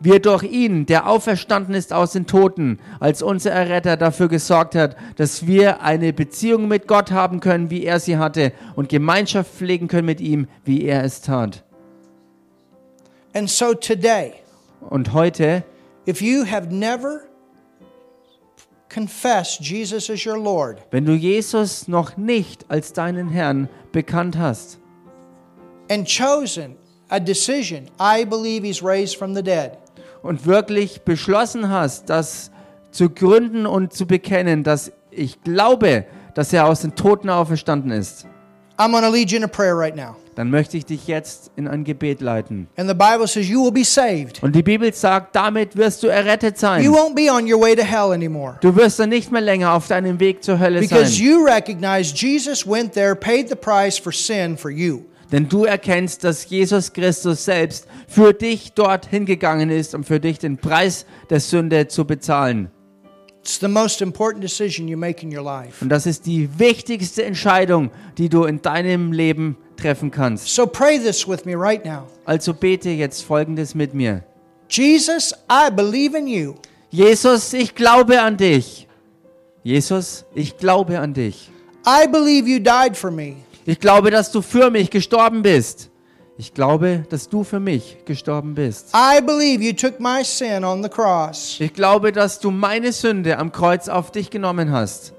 [0.00, 4.96] wir durch ihn, der auferstanden ist aus den Toten, als unser Erretter dafür gesorgt hat,
[5.16, 9.88] dass wir eine Beziehung mit Gott haben können, wie er sie hatte, und Gemeinschaft pflegen
[9.88, 11.62] können mit ihm, wie er es tat.
[13.34, 14.32] And so today,
[14.88, 15.62] Und heute,
[16.08, 17.20] if you have never
[18.88, 24.80] confessed Jesus as your Lord, wenn du Jesus noch nicht als deinen Herrn bekannt hast
[25.90, 26.76] and chosen
[27.10, 29.78] a decision, I believe He's raised from the dead.
[30.22, 32.50] Und wirklich beschlossen hast, das
[32.90, 36.04] zu gründen und zu bekennen, dass ich glaube,
[36.34, 38.26] dass er aus den Toten auferstanden ist,
[38.78, 40.16] I'm going to lead you in a prayer right now.
[40.36, 42.66] dann möchte ich dich jetzt in ein Gebet leiten.
[42.78, 44.42] And the Bible says you will be saved.
[44.42, 46.82] Und die Bibel sagt, damit wirst du errettet sein.
[46.82, 48.56] You won't be on your way to hell anymore.
[48.62, 51.22] Du wirst dann nicht mehr länger auf deinem Weg zur Hölle Because sein.
[51.22, 55.02] you recognize Jesus went there, paid the price for sin for you.
[55.32, 60.38] Denn du erkennst, dass Jesus Christus selbst für dich dort hingegangen ist, um für dich
[60.38, 62.70] den Preis der Sünde zu bezahlen.
[63.42, 65.82] It's the most important decision you make in your life.
[65.82, 70.48] Und das ist die wichtigste Entscheidung, die du in deinem Leben treffen kannst.
[70.48, 72.06] So pray this with me right now.
[72.26, 74.22] Also bete jetzt Folgendes mit mir.
[74.68, 76.54] Jesus, I believe in you.
[76.90, 78.86] Jesus, ich glaube an dich.
[79.62, 81.50] Jesus, ich glaube an dich.
[81.86, 83.36] I believe you died for me.
[83.70, 85.90] Ich glaube, dass du für mich gestorben bist.
[86.36, 88.88] Ich glaube, dass du für mich gestorben bist.
[88.92, 91.54] I believe you took my sin on the cross.
[91.60, 95.12] Ich glaube, dass du meine Sünde am Kreuz auf dich genommen hast.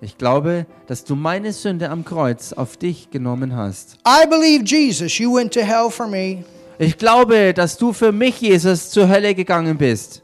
[0.00, 3.96] Ich glaube, dass du meine Sünde am Kreuz auf dich genommen hast.
[4.06, 6.44] I believe, Jesus, you went to hell for me.
[6.78, 10.22] Ich glaube, dass du für mich, Jesus, zur Hölle gegangen bist.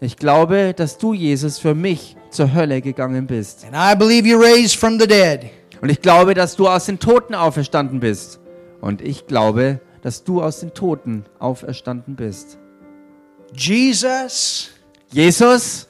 [0.00, 3.64] Ich glaube, dass du, Jesus, für mich zur Hölle gegangen bist.
[3.64, 5.52] And I believe you raised from the dead.
[5.80, 8.40] Und ich glaube, dass du aus den Toten auferstanden bist.
[8.80, 12.58] Und ich glaube, dass du aus den Toten auferstanden bist.
[13.54, 14.70] Jesus,
[15.10, 15.88] Jesus,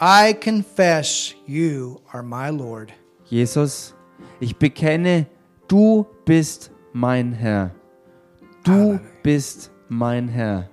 [0.00, 2.92] I confess you are my Lord.
[3.26, 3.94] Jesus,
[4.40, 5.26] ich bekenne,
[5.66, 7.70] du bist mein Herr.
[8.64, 10.68] Du bist mein Herr.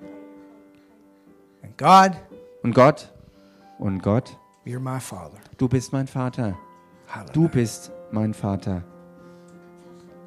[1.64, 2.12] And God,
[2.64, 3.12] Und Gott,
[3.80, 5.38] und Gott, you're my Father.
[5.58, 6.58] du bist mein Vater.
[7.08, 7.34] Hallelujah.
[7.34, 8.82] Du bist mein Vater.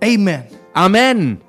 [0.05, 0.45] Amen.
[0.75, 1.41] Amen.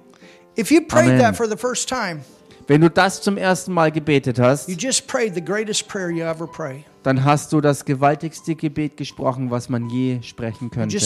[0.56, 1.20] If you prayed Amen.
[1.20, 2.22] that for the first time,
[2.68, 6.24] Wenn du das zum ersten Mal gebetet hast, you just prayed the greatest prayer you
[6.24, 6.86] ever pray.
[7.04, 10.98] Dann hast du das gewaltigste Gebet gesprochen, was man je sprechen könnte.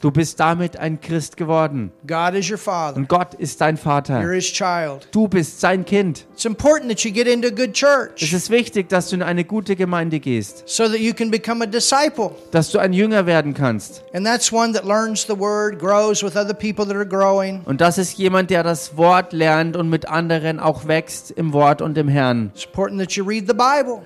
[0.00, 1.92] Du bist damit ein Christ geworden.
[2.06, 2.96] God is your Father.
[2.96, 4.22] Und Gott ist dein Vater.
[5.12, 6.26] Du bist sein Kind.
[6.32, 9.22] It's important that you get into a good Es church ist wichtig, dass du in
[9.22, 12.30] eine gute Gemeinde gehst, so that you can become a disciple.
[12.50, 14.04] dass du ein Jünger werden kannst.
[14.12, 17.62] And that's one that learns the word, grows with other people that are growing.
[17.64, 21.82] Und das ist jemand, der das Wort lernt und mit anderen auch wächst im Wort
[21.82, 22.52] und im Herrn.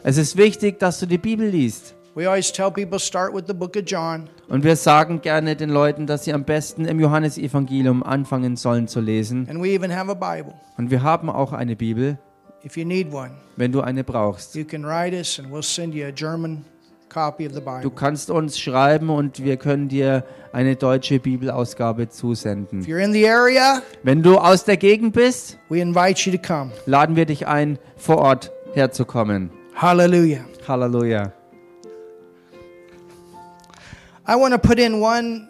[0.02, 1.94] Es ist wichtig, dass du die Bibel liest.
[2.14, 4.28] We always tell people start with the book of John.
[4.48, 9.00] Und wir sagen gerne den Leuten, dass sie am besten im Johannesevangelium anfangen sollen zu
[9.00, 9.46] lesen.
[9.48, 10.52] And we even have a Bible.
[10.76, 12.18] Und wir haben auch eine Bibel,
[12.64, 14.54] If you need one, wenn du eine brauchst.
[14.54, 16.64] you can write us and we'll send you a German
[17.08, 17.90] copy of the Du Bible.
[17.96, 20.22] kannst uns schreiben und wir können dir
[20.52, 22.82] eine deutsche Bibelausgabe If zusenden.
[22.84, 26.70] you're in the area, Wenn du aus der Gegend bist, we invite you to come.
[26.86, 29.50] laden wir dich ein, vor Ort herzukommen.
[29.74, 30.44] Hallelujah.
[30.68, 31.32] Halleluja.
[34.26, 35.48] I want to put in one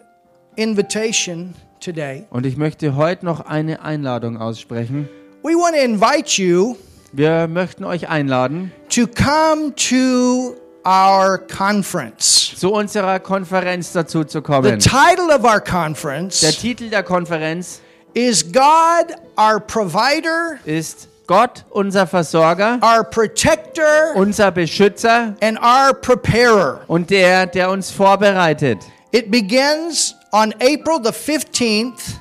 [0.55, 2.25] invitation today.
[2.31, 5.07] Und ich möchte heute noch eine Einladung aussprechen.
[5.43, 6.75] We want to invite you
[7.11, 12.55] Wir möchten euch einladen to come to our conference.
[12.57, 14.79] zu unserer Konferenz dazu zu The kommen.
[14.79, 17.81] title of our Der conference Titel der Konferenz
[18.15, 26.81] is God our provider, ist Gott, unser Versorger, our protector, unser Beschützer and our preparer.
[26.87, 28.79] und der, der uns vorbereitet.
[29.11, 32.15] It begins on April the 15th,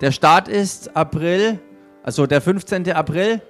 [0.00, 1.58] Der Start ist April,
[2.04, 2.90] also der 15.
[2.92, 3.42] April,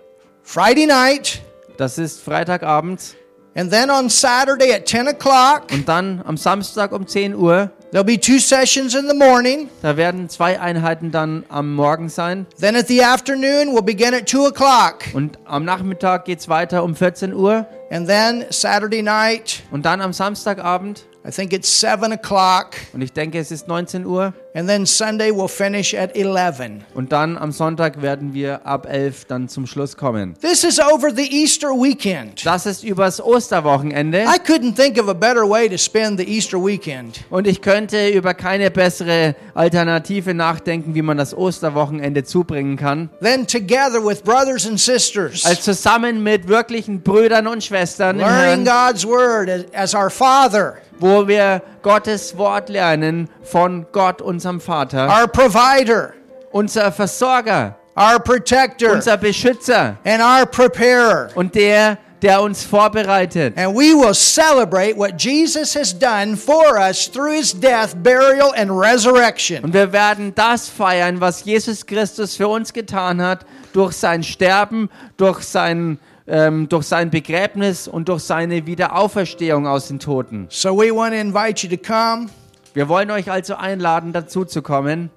[0.43, 1.43] Friday night,
[1.77, 3.15] das ist Freitagabend.
[3.55, 5.71] and then on Saturday at 10 o'clock.
[5.73, 9.71] Und dann am Samstag um 10 Uhr, There'll be two sessions in the morning.
[9.81, 12.47] da werden zwei Einheiten dann am Morgen sein.
[12.61, 15.05] Then at the afternoon, we'll begin at 2 o'clock.
[15.15, 17.67] Und am Nachmittag geht es weiter um 14 Uhr.
[17.91, 22.73] And then Saturday night, Und dann am Samstagabend, I think it's 7 o'clock.
[22.93, 24.35] und ich denke es ist 19 Uhr.
[24.59, 26.83] And then Sunday, we'll finish at 11.
[26.93, 30.35] Und dann am Sonntag werden wir ab 11 dann zum Schluss kommen.
[30.41, 32.45] This is over the Easter weekend.
[32.45, 34.25] Das ist übers Osterwochenende.
[34.25, 37.21] I couldn't think of a better way to spend the Easter weekend.
[37.31, 43.47] Und ich könnte über keine bessere Alternative nachdenken, wie man das Osterwochenende zubringen kann, Then
[43.47, 49.49] together with brothers and sisters, als zusammen mit wirklichen Brüdern und Schwestern learning God's word
[49.49, 56.13] as, as our Father, wo wir Gottes Wort lernen von Gott, unserem Vater, our provider,
[56.53, 61.31] unser Versorger, our protector, unser Beschützer and our preparer.
[61.35, 63.57] und der, der uns vorbereitet.
[63.57, 68.71] And we will celebrate what Jesus has done for us through his death, burial, and
[68.71, 69.65] resurrection.
[69.65, 74.91] Und wir werden das feiern, was Jesus Christus für uns getan hat, durch sein Sterben,
[75.17, 75.99] durch sein,
[76.29, 80.47] ähm, durch sein Begräbnis und durch seine Wiederauferstehung aus den Toten.
[80.51, 82.29] So we want to invite you to come.
[82.75, 85.11] Wir wollen euch also einladen, dazu zu kommen.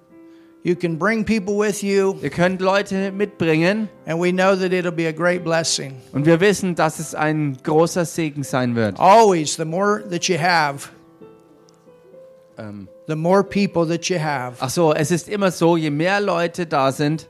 [0.64, 4.92] You can bring people with you, Ihr könnt Leute mitbringen and we know that it'll
[4.92, 5.94] be a great blessing.
[6.14, 9.00] und wir wissen, dass es ein großer Segen sein wird.
[9.00, 10.90] Always, the more that you have,
[12.58, 16.22] Ähm, the more people that you have, ach so, es ist immer so, je mehr
[16.22, 17.28] Leute da sind,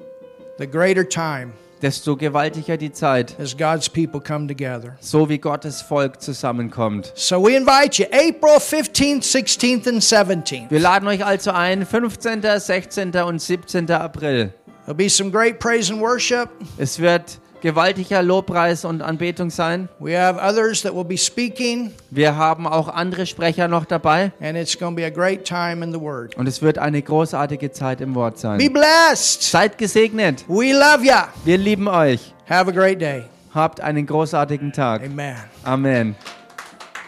[0.57, 4.97] the greater time desto gewaltiger die Zeit, as God's people come together.
[4.99, 7.11] so wie Gottes Volk zusammenkommt.
[7.15, 10.69] So we invite you April 15th, 16th, and 17th.
[10.69, 13.11] Wir laden euch also ein, 15., 16.
[13.15, 13.89] und 17.
[13.91, 14.53] April.
[14.85, 16.49] There'll be some great praise and worship.
[16.77, 19.87] Es wird gewaltiger Lobpreis und Anbetung sein.
[19.99, 24.57] We have others that will be speaking, Wir haben auch andere Sprecher noch dabei and
[24.57, 26.35] it's going to be a great time in the Word.
[26.35, 28.73] und es wird eine großartige Zeit im Wort Be sein.
[28.73, 29.43] blessed.
[29.43, 30.43] Seid gesegnet.
[30.47, 31.29] We love ya.
[31.45, 32.33] Wir lieben euch.
[32.49, 33.23] Have a great day.
[33.53, 35.03] Habt einen großartigen Tag.
[35.03, 35.35] Amen.
[35.63, 36.15] Amen.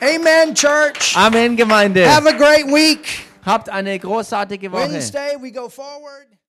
[0.01, 1.15] Amen, church.
[1.15, 2.05] Amen, Gemeinde.
[2.09, 3.05] Have a great week.
[3.45, 4.91] Habt eine großartige Woche.
[4.91, 6.27] Wednesday, we go forward.